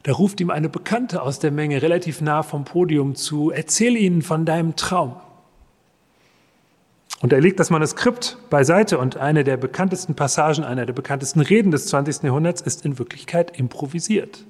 Da 0.04 0.14
ruft 0.14 0.40
ihm 0.40 0.52
eine 0.52 0.70
Bekannte 0.70 1.22
aus 1.22 1.40
der 1.40 1.52
Menge 1.52 1.82
relativ 1.82 2.22
nah 2.22 2.44
vom 2.44 2.64
Podium 2.64 3.16
zu, 3.16 3.52
erzähl 3.52 3.98
ihnen 3.98 4.22
von 4.22 4.46
deinem 4.46 4.78
Traum. 4.78 5.18
Und 7.22 7.32
er 7.32 7.40
legt 7.40 7.60
das 7.60 7.70
Manuskript 7.70 8.38
beiseite 8.50 8.98
und 8.98 9.18
eine 9.18 9.44
der 9.44 9.58
bekanntesten 9.58 10.16
Passagen, 10.16 10.64
einer 10.64 10.88
der 10.88 10.94
bekanntesten 10.94 11.42
Reden 11.42 11.72
des 11.72 11.86
20. 11.88 12.24
Jahrhunderts 12.24 12.62
ist 12.62 12.84
in 12.84 12.98
Wirklichkeit 12.98 13.58
improvisiert. 13.58 14.46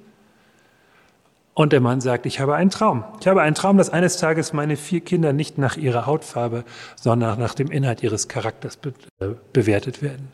Und 1.54 1.74
der 1.74 1.80
Mann 1.80 2.00
sagt, 2.00 2.24
ich 2.24 2.40
habe 2.40 2.54
einen 2.54 2.70
Traum. 2.70 3.04
Ich 3.20 3.28
habe 3.28 3.42
einen 3.42 3.54
Traum, 3.54 3.76
dass 3.76 3.90
eines 3.90 4.16
Tages 4.16 4.54
meine 4.54 4.76
vier 4.76 5.00
Kinder 5.00 5.34
nicht 5.34 5.58
nach 5.58 5.76
ihrer 5.76 6.06
Hautfarbe, 6.06 6.64
sondern 6.96 7.38
nach 7.38 7.54
dem 7.54 7.70
Inhalt 7.70 8.02
ihres 8.02 8.28
Charakters 8.28 8.78
be 8.78 8.94
äh, 9.20 9.28
bewertet 9.52 10.00
werden. 10.00 10.28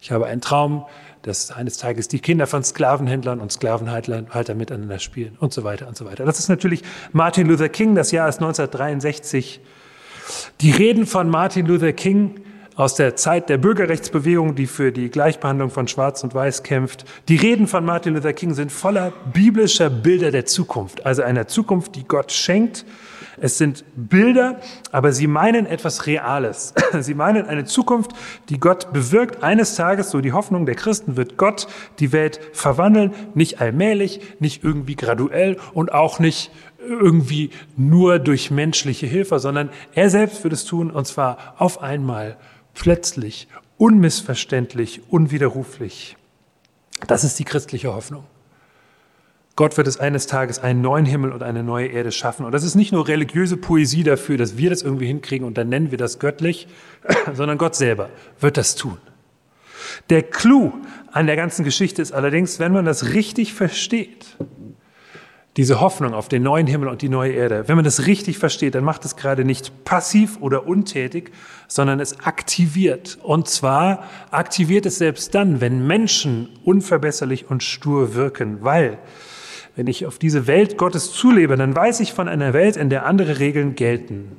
Ich 0.00 0.12
habe 0.12 0.26
einen 0.26 0.40
Traum, 0.40 0.86
dass 1.20 1.50
eines 1.50 1.76
Tages 1.76 2.08
die 2.08 2.20
Kinder 2.20 2.46
von 2.46 2.64
Sklavenhändlern 2.64 3.40
und 3.40 3.52
Sklavenhaltern 3.52 4.56
miteinander 4.56 4.98
spielen 4.98 5.36
und 5.40 5.52
so 5.52 5.62
weiter 5.62 5.88
und 5.88 5.96
so 5.96 6.06
weiter. 6.06 6.24
Das 6.24 6.38
ist 6.38 6.48
natürlich 6.48 6.82
Martin 7.12 7.46
Luther 7.46 7.68
King, 7.68 7.94
das 7.94 8.12
Jahr 8.12 8.28
ist 8.28 8.36
1963. 8.36 9.60
Die 10.60 10.70
Reden 10.70 11.06
von 11.06 11.28
Martin 11.28 11.66
Luther 11.66 11.92
King 11.92 12.40
aus 12.76 12.94
der 12.94 13.16
Zeit 13.16 13.48
der 13.48 13.58
Bürgerrechtsbewegung, 13.58 14.54
die 14.54 14.66
für 14.66 14.92
die 14.92 15.10
Gleichbehandlung 15.10 15.70
von 15.70 15.88
Schwarz 15.88 16.22
und 16.22 16.34
Weiß 16.34 16.62
kämpft. 16.62 17.04
Die 17.28 17.36
Reden 17.36 17.66
von 17.66 17.84
Martin 17.84 18.14
Luther 18.14 18.32
King 18.32 18.54
sind 18.54 18.72
voller 18.72 19.12
biblischer 19.32 19.90
Bilder 19.90 20.30
der 20.30 20.46
Zukunft, 20.46 21.04
also 21.04 21.22
einer 21.22 21.48
Zukunft, 21.48 21.96
die 21.96 22.04
Gott 22.04 22.32
schenkt. 22.32 22.84
Es 23.40 23.58
sind 23.58 23.84
Bilder, 23.96 24.60
aber 24.92 25.10
sie 25.12 25.26
meinen 25.26 25.66
etwas 25.66 26.06
Reales. 26.06 26.72
Sie 27.00 27.14
meinen 27.14 27.46
eine 27.46 27.64
Zukunft, 27.64 28.12
die 28.48 28.60
Gott 28.60 28.92
bewirkt. 28.92 29.42
Eines 29.42 29.74
Tages, 29.74 30.10
so 30.10 30.20
die 30.20 30.32
Hoffnung 30.32 30.66
der 30.66 30.76
Christen, 30.76 31.16
wird 31.16 31.36
Gott 31.36 31.66
die 31.98 32.12
Welt 32.12 32.38
verwandeln, 32.52 33.12
nicht 33.34 33.60
allmählich, 33.60 34.20
nicht 34.38 34.62
irgendwie 34.62 34.94
graduell 34.94 35.56
und 35.72 35.92
auch 35.92 36.20
nicht 36.20 36.52
irgendwie 36.84 37.50
nur 37.76 38.18
durch 38.18 38.50
menschliche 38.50 39.06
Hilfe, 39.06 39.38
sondern 39.38 39.70
er 39.94 40.10
selbst 40.10 40.44
wird 40.44 40.52
es 40.52 40.64
tun, 40.64 40.90
und 40.90 41.06
zwar 41.06 41.54
auf 41.58 41.82
einmal 41.82 42.36
plötzlich, 42.74 43.48
unmissverständlich, 43.76 45.02
unwiderruflich. 45.10 46.16
Das 47.06 47.24
ist 47.24 47.38
die 47.38 47.44
christliche 47.44 47.94
Hoffnung. 47.94 48.24
Gott 49.56 49.76
wird 49.76 49.86
es 49.86 49.98
eines 49.98 50.26
Tages 50.26 50.58
einen 50.58 50.80
neuen 50.80 51.06
Himmel 51.06 51.30
und 51.30 51.44
eine 51.44 51.62
neue 51.62 51.86
Erde 51.86 52.10
schaffen. 52.10 52.44
Und 52.44 52.52
das 52.52 52.64
ist 52.64 52.74
nicht 52.74 52.90
nur 52.90 53.06
religiöse 53.06 53.56
Poesie 53.56 54.02
dafür, 54.02 54.36
dass 54.36 54.56
wir 54.56 54.68
das 54.70 54.82
irgendwie 54.82 55.06
hinkriegen 55.06 55.46
und 55.46 55.56
dann 55.56 55.68
nennen 55.68 55.92
wir 55.92 55.98
das 55.98 56.18
göttlich, 56.18 56.66
sondern 57.34 57.56
Gott 57.56 57.76
selber 57.76 58.10
wird 58.40 58.56
das 58.56 58.74
tun. 58.74 58.98
Der 60.10 60.22
Clou 60.22 60.72
an 61.12 61.26
der 61.26 61.36
ganzen 61.36 61.64
Geschichte 61.64 62.02
ist 62.02 62.12
allerdings, 62.12 62.58
wenn 62.58 62.72
man 62.72 62.84
das 62.84 63.14
richtig 63.14 63.54
versteht, 63.54 64.36
diese 65.56 65.80
Hoffnung 65.80 66.14
auf 66.14 66.28
den 66.28 66.42
neuen 66.42 66.66
Himmel 66.66 66.88
und 66.88 67.00
die 67.02 67.08
neue 67.08 67.32
Erde, 67.32 67.68
wenn 67.68 67.76
man 67.76 67.84
das 67.84 68.06
richtig 68.06 68.38
versteht, 68.38 68.74
dann 68.74 68.82
macht 68.82 69.04
es 69.04 69.14
gerade 69.14 69.44
nicht 69.44 69.84
passiv 69.84 70.38
oder 70.40 70.66
untätig, 70.66 71.30
sondern 71.68 72.00
es 72.00 72.20
aktiviert. 72.20 73.18
Und 73.22 73.48
zwar 73.48 74.04
aktiviert 74.30 74.84
es 74.84 74.98
selbst 74.98 75.34
dann, 75.34 75.60
wenn 75.60 75.86
Menschen 75.86 76.48
unverbesserlich 76.64 77.48
und 77.48 77.62
stur 77.62 78.14
wirken, 78.14 78.58
weil 78.62 78.98
wenn 79.76 79.86
ich 79.86 80.06
auf 80.06 80.18
diese 80.18 80.46
Welt 80.46 80.76
Gottes 80.76 81.12
zulebe, 81.12 81.56
dann 81.56 81.74
weiß 81.74 82.00
ich 82.00 82.12
von 82.12 82.28
einer 82.28 82.52
Welt, 82.52 82.76
in 82.76 82.90
der 82.90 83.06
andere 83.06 83.38
Regeln 83.38 83.74
gelten. 83.74 84.36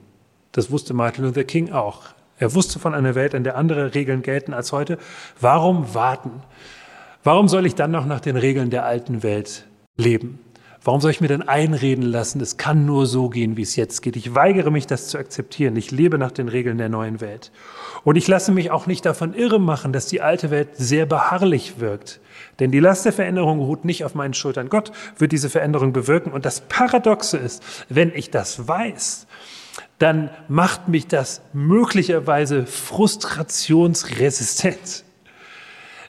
Das 0.51 0.71
wusste 0.71 0.93
Martin 0.93 1.25
Luther 1.25 1.43
King 1.43 1.71
auch. 1.71 2.03
Er 2.37 2.53
wusste 2.53 2.79
von 2.79 2.93
einer 2.93 3.15
Welt, 3.15 3.33
in 3.33 3.43
der 3.43 3.57
andere 3.57 3.93
Regeln 3.95 4.21
gelten 4.21 4.53
als 4.53 4.71
heute. 4.71 4.97
Warum 5.39 5.93
warten? 5.93 6.31
Warum 7.23 7.47
soll 7.47 7.65
ich 7.65 7.75
dann 7.75 7.91
noch 7.91 8.05
nach 8.05 8.19
den 8.19 8.35
Regeln 8.35 8.69
der 8.69 8.85
alten 8.85 9.23
Welt 9.23 9.65
leben? 9.97 10.39
Warum 10.85 11.01
soll 11.01 11.09
ich 11.09 11.19
mir 11.19 11.27
denn 11.27 11.41
einreden 11.41 12.03
lassen, 12.03 12.39
es 12.41 12.57
kann 12.57 12.85
nur 12.85 13.07
so 13.07 13.29
gehen, 13.29 13.57
wie 13.57 13.63
es 13.63 13.75
jetzt 13.75 14.03
geht? 14.03 14.15
Ich 14.15 14.35
weigere 14.35 14.69
mich, 14.69 14.85
das 14.85 15.07
zu 15.07 15.17
akzeptieren. 15.17 15.75
Ich 15.75 15.89
lebe 15.89 16.19
nach 16.19 16.31
den 16.31 16.47
Regeln 16.47 16.77
der 16.77 16.89
neuen 16.89 17.21
Welt. 17.21 17.51
Und 18.03 18.17
ich 18.17 18.27
lasse 18.27 18.51
mich 18.51 18.69
auch 18.69 18.85
nicht 18.85 19.03
davon 19.03 19.33
irre 19.33 19.59
machen, 19.59 19.93
dass 19.93 20.05
die 20.05 20.21
alte 20.21 20.51
Welt 20.51 20.77
sehr 20.77 21.07
beharrlich 21.07 21.79
wirkt. 21.79 22.19
Denn 22.59 22.69
die 22.69 22.79
Last 22.79 23.03
der 23.03 23.13
Veränderung 23.13 23.61
ruht 23.61 23.83
nicht 23.83 24.05
auf 24.05 24.13
meinen 24.13 24.35
Schultern. 24.35 24.69
Gott 24.69 24.91
wird 25.17 25.31
diese 25.31 25.49
Veränderung 25.49 25.91
bewirken. 25.91 26.31
Und 26.31 26.45
das 26.45 26.61
Paradoxe 26.61 27.37
ist, 27.37 27.63
wenn 27.89 28.13
ich 28.13 28.29
das 28.29 28.67
weiß, 28.67 29.25
dann 29.97 30.29
macht 30.47 30.87
mich 30.87 31.07
das 31.07 31.41
möglicherweise 31.51 32.67
frustrationsresistent. 32.67 35.04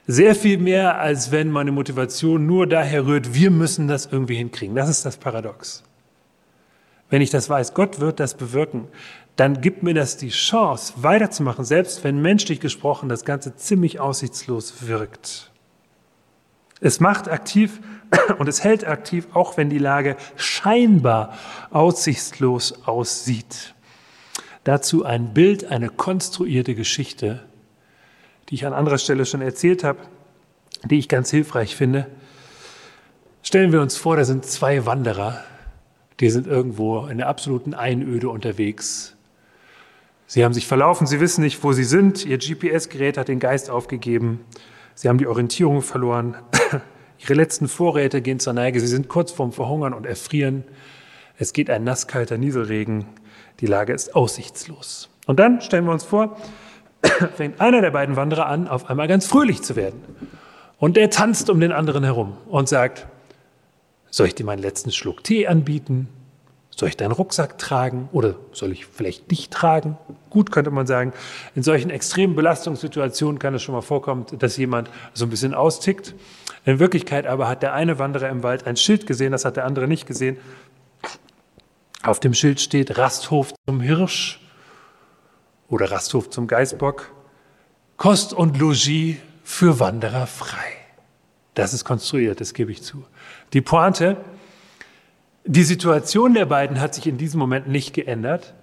Sehr 0.09 0.35
viel 0.35 0.57
mehr, 0.57 0.99
als 0.99 1.31
wenn 1.31 1.51
meine 1.51 1.73
Motivation 1.73 2.45
nur 2.45 2.65
daher 2.65 3.05
rührt, 3.05 3.33
wir 3.33 3.51
müssen 3.51 3.89
das 3.89 4.05
irgendwie 4.05 4.35
hinkriegen. 4.35 4.73
Das 4.73 4.87
ist 4.87 5.05
das 5.05 5.17
Paradox. 5.17 5.83
Wenn 7.09 7.21
ich 7.21 7.29
das 7.29 7.49
weiß, 7.49 7.73
Gott 7.73 7.99
wird 7.99 8.21
das 8.21 8.35
bewirken, 8.35 8.87
dann 9.35 9.59
gibt 9.59 9.83
mir 9.83 9.93
das 9.93 10.15
die 10.15 10.29
Chance, 10.29 10.93
weiterzumachen, 10.95 11.65
selbst 11.65 12.05
wenn 12.05 12.21
menschlich 12.21 12.61
gesprochen 12.61 13.09
das 13.09 13.25
Ganze 13.25 13.57
ziemlich 13.57 13.99
aussichtslos 13.99 14.87
wirkt. 14.87 15.51
Es 16.79 17.01
macht 17.01 17.27
aktiv 17.27 17.81
und 18.39 18.47
es 18.47 18.63
hält 18.63 18.87
aktiv, 18.87 19.27
auch 19.33 19.57
wenn 19.57 19.69
die 19.69 19.77
Lage 19.77 20.15
scheinbar 20.37 21.37
aussichtslos 21.69 22.87
aussieht. 22.87 23.75
Dazu 24.63 25.03
ein 25.03 25.33
Bild, 25.33 25.65
eine 25.65 25.89
konstruierte 25.89 26.75
Geschichte 26.75 27.46
die 28.49 28.55
ich 28.55 28.65
an 28.65 28.73
anderer 28.73 28.97
Stelle 28.97 29.25
schon 29.25 29.41
erzählt 29.41 29.83
habe, 29.83 29.99
die 30.85 30.99
ich 30.99 31.09
ganz 31.09 31.29
hilfreich 31.29 31.75
finde. 31.75 32.07
Stellen 33.43 33.71
wir 33.71 33.81
uns 33.81 33.97
vor, 33.97 34.17
da 34.17 34.25
sind 34.25 34.45
zwei 34.45 34.85
Wanderer, 34.85 35.43
die 36.19 36.29
sind 36.29 36.47
irgendwo 36.47 37.05
in 37.07 37.17
der 37.17 37.27
absoluten 37.27 37.73
Einöde 37.73 38.29
unterwegs. 38.29 39.15
Sie 40.25 40.43
haben 40.43 40.53
sich 40.53 40.67
verlaufen, 40.67 41.07
sie 41.07 41.21
wissen 41.21 41.41
nicht, 41.41 41.63
wo 41.63 41.71
sie 41.71 41.85
sind. 41.85 42.25
Ihr 42.25 42.37
GPS-Gerät 42.37 43.17
hat 43.17 43.29
den 43.29 43.39
Geist 43.39 43.69
aufgegeben. 43.69 44.41
Sie 44.93 45.07
haben 45.07 45.17
die 45.17 45.27
Orientierung 45.27 45.81
verloren. 45.81 46.35
Ihre 47.19 47.33
letzten 47.33 47.69
Vorräte 47.69 48.21
gehen 48.21 48.39
zur 48.39 48.53
Neige. 48.53 48.79
Sie 48.79 48.87
sind 48.87 49.07
kurz 49.07 49.31
vorm 49.31 49.53
Verhungern 49.53 49.93
und 49.93 50.05
Erfrieren. 50.05 50.65
Es 51.37 51.53
geht 51.53 51.69
ein 51.69 51.83
nasskalter 51.85 52.37
Nieselregen. 52.37 53.05
Die 53.61 53.67
Lage 53.67 53.93
ist 53.93 54.15
aussichtslos. 54.15 55.09
Und 55.27 55.39
dann 55.39 55.61
stellen 55.61 55.85
wir 55.85 55.93
uns 55.93 56.03
vor, 56.03 56.35
fängt 57.35 57.61
einer 57.61 57.81
der 57.81 57.91
beiden 57.91 58.15
Wanderer 58.15 58.47
an, 58.47 58.67
auf 58.67 58.89
einmal 58.89 59.07
ganz 59.07 59.25
fröhlich 59.25 59.61
zu 59.61 59.75
werden. 59.75 60.01
Und 60.79 60.97
er 60.97 61.09
tanzt 61.09 61.49
um 61.49 61.59
den 61.59 61.71
anderen 61.71 62.03
herum 62.03 62.37
und 62.47 62.69
sagt, 62.69 63.07
soll 64.09 64.27
ich 64.27 64.35
dir 64.35 64.45
meinen 64.45 64.61
letzten 64.61 64.91
Schluck 64.91 65.23
Tee 65.23 65.47
anbieten? 65.47 66.07
Soll 66.69 66.89
ich 66.89 66.97
deinen 66.97 67.11
Rucksack 67.11 67.57
tragen 67.57 68.07
oder 68.11 68.35
soll 68.51 68.71
ich 68.71 68.85
vielleicht 68.85 69.31
dich 69.31 69.49
tragen? 69.49 69.97
Gut, 70.29 70.51
könnte 70.51 70.69
man 70.69 70.85
sagen. 70.85 71.11
In 71.55 71.63
solchen 71.63 71.89
extremen 71.89 72.35
Belastungssituationen 72.35 73.39
kann 73.39 73.55
es 73.55 73.63
schon 73.63 73.73
mal 73.73 73.81
vorkommen, 73.81 74.27
dass 74.37 74.57
jemand 74.57 74.91
so 75.15 75.25
ein 75.25 75.31
bisschen 75.31 75.55
austickt. 75.55 76.13
In 76.65 76.77
Wirklichkeit 76.77 77.25
aber 77.25 77.47
hat 77.47 77.63
der 77.63 77.73
eine 77.73 77.97
Wanderer 77.97 78.29
im 78.29 78.43
Wald 78.43 78.67
ein 78.67 78.77
Schild 78.77 79.07
gesehen, 79.07 79.31
das 79.31 79.43
hat 79.43 79.57
der 79.57 79.65
andere 79.65 79.87
nicht 79.87 80.05
gesehen. 80.05 80.37
Auf 82.03 82.19
dem 82.19 82.35
Schild 82.35 82.61
steht 82.61 82.97
Rasthof 82.99 83.53
zum 83.65 83.81
Hirsch 83.81 84.39
oder 85.69 85.91
Rasthof 85.91 86.29
zum 86.29 86.47
Geißbock. 86.47 87.11
Kost 87.97 88.33
und 88.33 88.57
Logis 88.57 89.17
für 89.43 89.79
Wanderer 89.79 90.27
frei. 90.27 90.67
Das 91.55 91.73
ist 91.73 91.83
konstruiert, 91.83 92.41
das 92.41 92.53
gebe 92.53 92.71
ich 92.71 92.83
zu. 92.83 93.03
Die 93.53 93.61
Pointe, 93.61 94.17
die 95.45 95.63
Situation 95.63 96.33
der 96.33 96.45
beiden 96.45 96.79
hat 96.79 96.93
sich 96.93 97.07
in 97.07 97.17
diesem 97.17 97.39
Moment 97.39 97.67
nicht 97.67 97.93
geändert, 97.93 98.53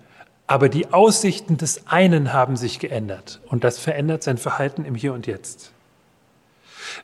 Aber 0.47 0.69
die 0.69 0.93
Aussichten 0.93 1.57
des 1.57 1.87
einen 1.87 2.33
haben 2.33 2.57
sich 2.57 2.79
geändert 2.79 3.41
und 3.47 3.65
das 3.65 3.79
verändert 3.79 4.23
sein 4.23 4.37
Verhalten 4.37 4.85
im 4.85 4.95
Hier 4.95 5.15
und 5.15 5.27
Jetzt. 5.27 5.73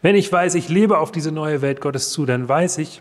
Wenn 0.03 0.15
ich 0.15 0.31
weiß, 0.31 0.55
ich 0.57 0.69
lebe 0.69 0.99
auf 0.99 1.11
diese 1.11 1.33
neue 1.33 1.63
Welt 1.63 1.81
Gottes 1.81 2.11
zu, 2.11 2.27
dann 2.27 2.49
weiß 2.49 2.79
ich, 2.79 3.01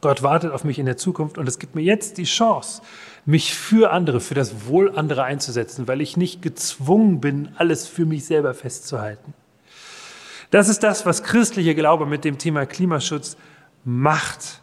Gott 0.00 0.22
wartet 0.22 0.52
auf 0.52 0.62
mich 0.62 0.78
in 0.78 0.86
der 0.86 0.96
Zukunft 0.96 1.36
und 1.36 1.48
es 1.48 1.58
gibt 1.58 1.74
mir 1.74 1.82
jetzt 1.82 2.16
die 2.16 2.24
Chance, 2.24 2.80
mich 3.26 3.54
für 3.54 3.92
andere, 3.92 4.20
für 4.20 4.34
das 4.34 4.66
Wohl 4.66 4.96
anderer 4.96 5.24
einzusetzen, 5.24 5.88
weil 5.88 6.00
ich 6.00 6.16
nicht 6.16 6.42
gezwungen 6.42 7.20
bin, 7.20 7.50
alles 7.56 7.86
für 7.86 8.06
mich 8.06 8.24
selber 8.24 8.54
festzuhalten. 8.54 9.34
Das 10.50 10.68
ist 10.68 10.82
das, 10.82 11.06
was 11.06 11.22
christlicher 11.22 11.74
Glaube 11.74 12.06
mit 12.06 12.24
dem 12.24 12.38
Thema 12.38 12.66
Klimaschutz 12.66 13.36
macht. 13.84 14.60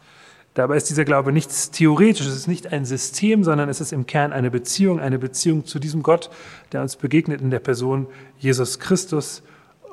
Dabei 0.54 0.76
ist 0.76 0.90
dieser 0.90 1.06
Glaube 1.06 1.32
nichts 1.32 1.72
Theoretisches, 1.72 2.34
es 2.34 2.40
ist 2.40 2.48
nicht 2.48 2.74
ein 2.74 2.84
System, 2.84 3.44
sondern 3.44 3.70
es 3.70 3.80
ist 3.80 3.94
im 3.94 4.06
Kern 4.06 4.34
eine 4.34 4.50
Beziehung, 4.50 5.00
eine 5.00 5.20
Beziehung 5.20 5.66
zu 5.66 5.80
diesem 5.80 6.04
Gott, 6.04 6.30
der 6.72 6.82
uns 6.82 6.96
begegnet 6.96 7.42
in 7.42 7.52
der 7.52 7.60
Person 7.60 8.08
Jesus 8.40 8.80
Christus. 8.80 9.44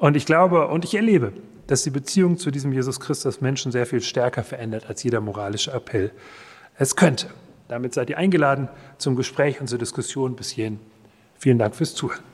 Und 0.01 0.17
ich 0.17 0.27
glaube 0.27 0.69
und 0.69 0.85
ich 0.85 0.95
erlebe, 0.95 1.33
dass 1.67 1.83
die 1.83 1.91
Beziehung 1.91 2.39
zu 2.39 2.51
diesem 2.51 2.73
Jesus 2.73 2.99
Christus 2.99 3.41
Menschen 3.41 3.73
sehr 3.73 3.87
viel 3.87 4.01
stärker 4.01 4.43
verändert, 4.43 4.87
als 4.89 5.03
jeder 5.03 5.21
moralische 5.21 5.71
Appell 5.71 6.11
es 6.77 6.97
könnte. 6.97 7.29
Damit 7.69 7.95
seid 7.95 8.11
ihr 8.11 8.19
eingeladen 8.19 8.69
zum 8.99 9.17
Gespräch 9.17 9.61
und 9.61 9.69
zur 9.69 9.79
Diskussion. 9.79 10.37
Bis 10.37 10.51
hierhin 10.51 10.81
vielen 11.39 11.59
Dank 11.59 11.75
fürs 11.75 11.95
Zuhören. 11.95 12.25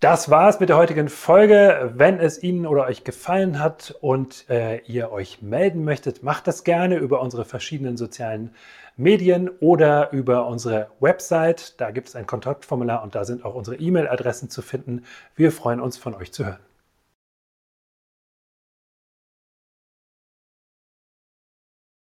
Das 0.00 0.30
war's 0.30 0.60
mit 0.60 0.68
der 0.68 0.76
heutigen 0.76 1.08
Folge. 1.08 1.92
Wenn 1.96 2.20
es 2.20 2.40
Ihnen 2.40 2.66
oder 2.66 2.86
euch 2.86 3.02
gefallen 3.02 3.58
hat 3.58 3.96
und 4.00 4.48
äh, 4.48 4.78
ihr 4.82 5.10
euch 5.10 5.42
melden 5.42 5.82
möchtet, 5.82 6.22
macht 6.22 6.46
das 6.46 6.62
gerne 6.62 6.98
über 6.98 7.20
unsere 7.20 7.44
verschiedenen 7.44 7.96
sozialen 7.96 8.54
Medien 8.96 9.50
oder 9.58 10.12
über 10.12 10.46
unsere 10.46 10.86
Website. 11.00 11.80
Da 11.80 11.90
gibt 11.90 12.06
es 12.06 12.14
ein 12.14 12.28
Kontaktformular 12.28 13.02
und 13.02 13.16
da 13.16 13.24
sind 13.24 13.44
auch 13.44 13.56
unsere 13.56 13.76
E-Mail-Adressen 13.76 14.50
zu 14.50 14.62
finden. 14.62 15.02
Wir 15.34 15.50
freuen 15.50 15.80
uns, 15.80 15.96
von 15.96 16.14
euch 16.14 16.30
zu 16.30 16.46
hören. 16.46 16.67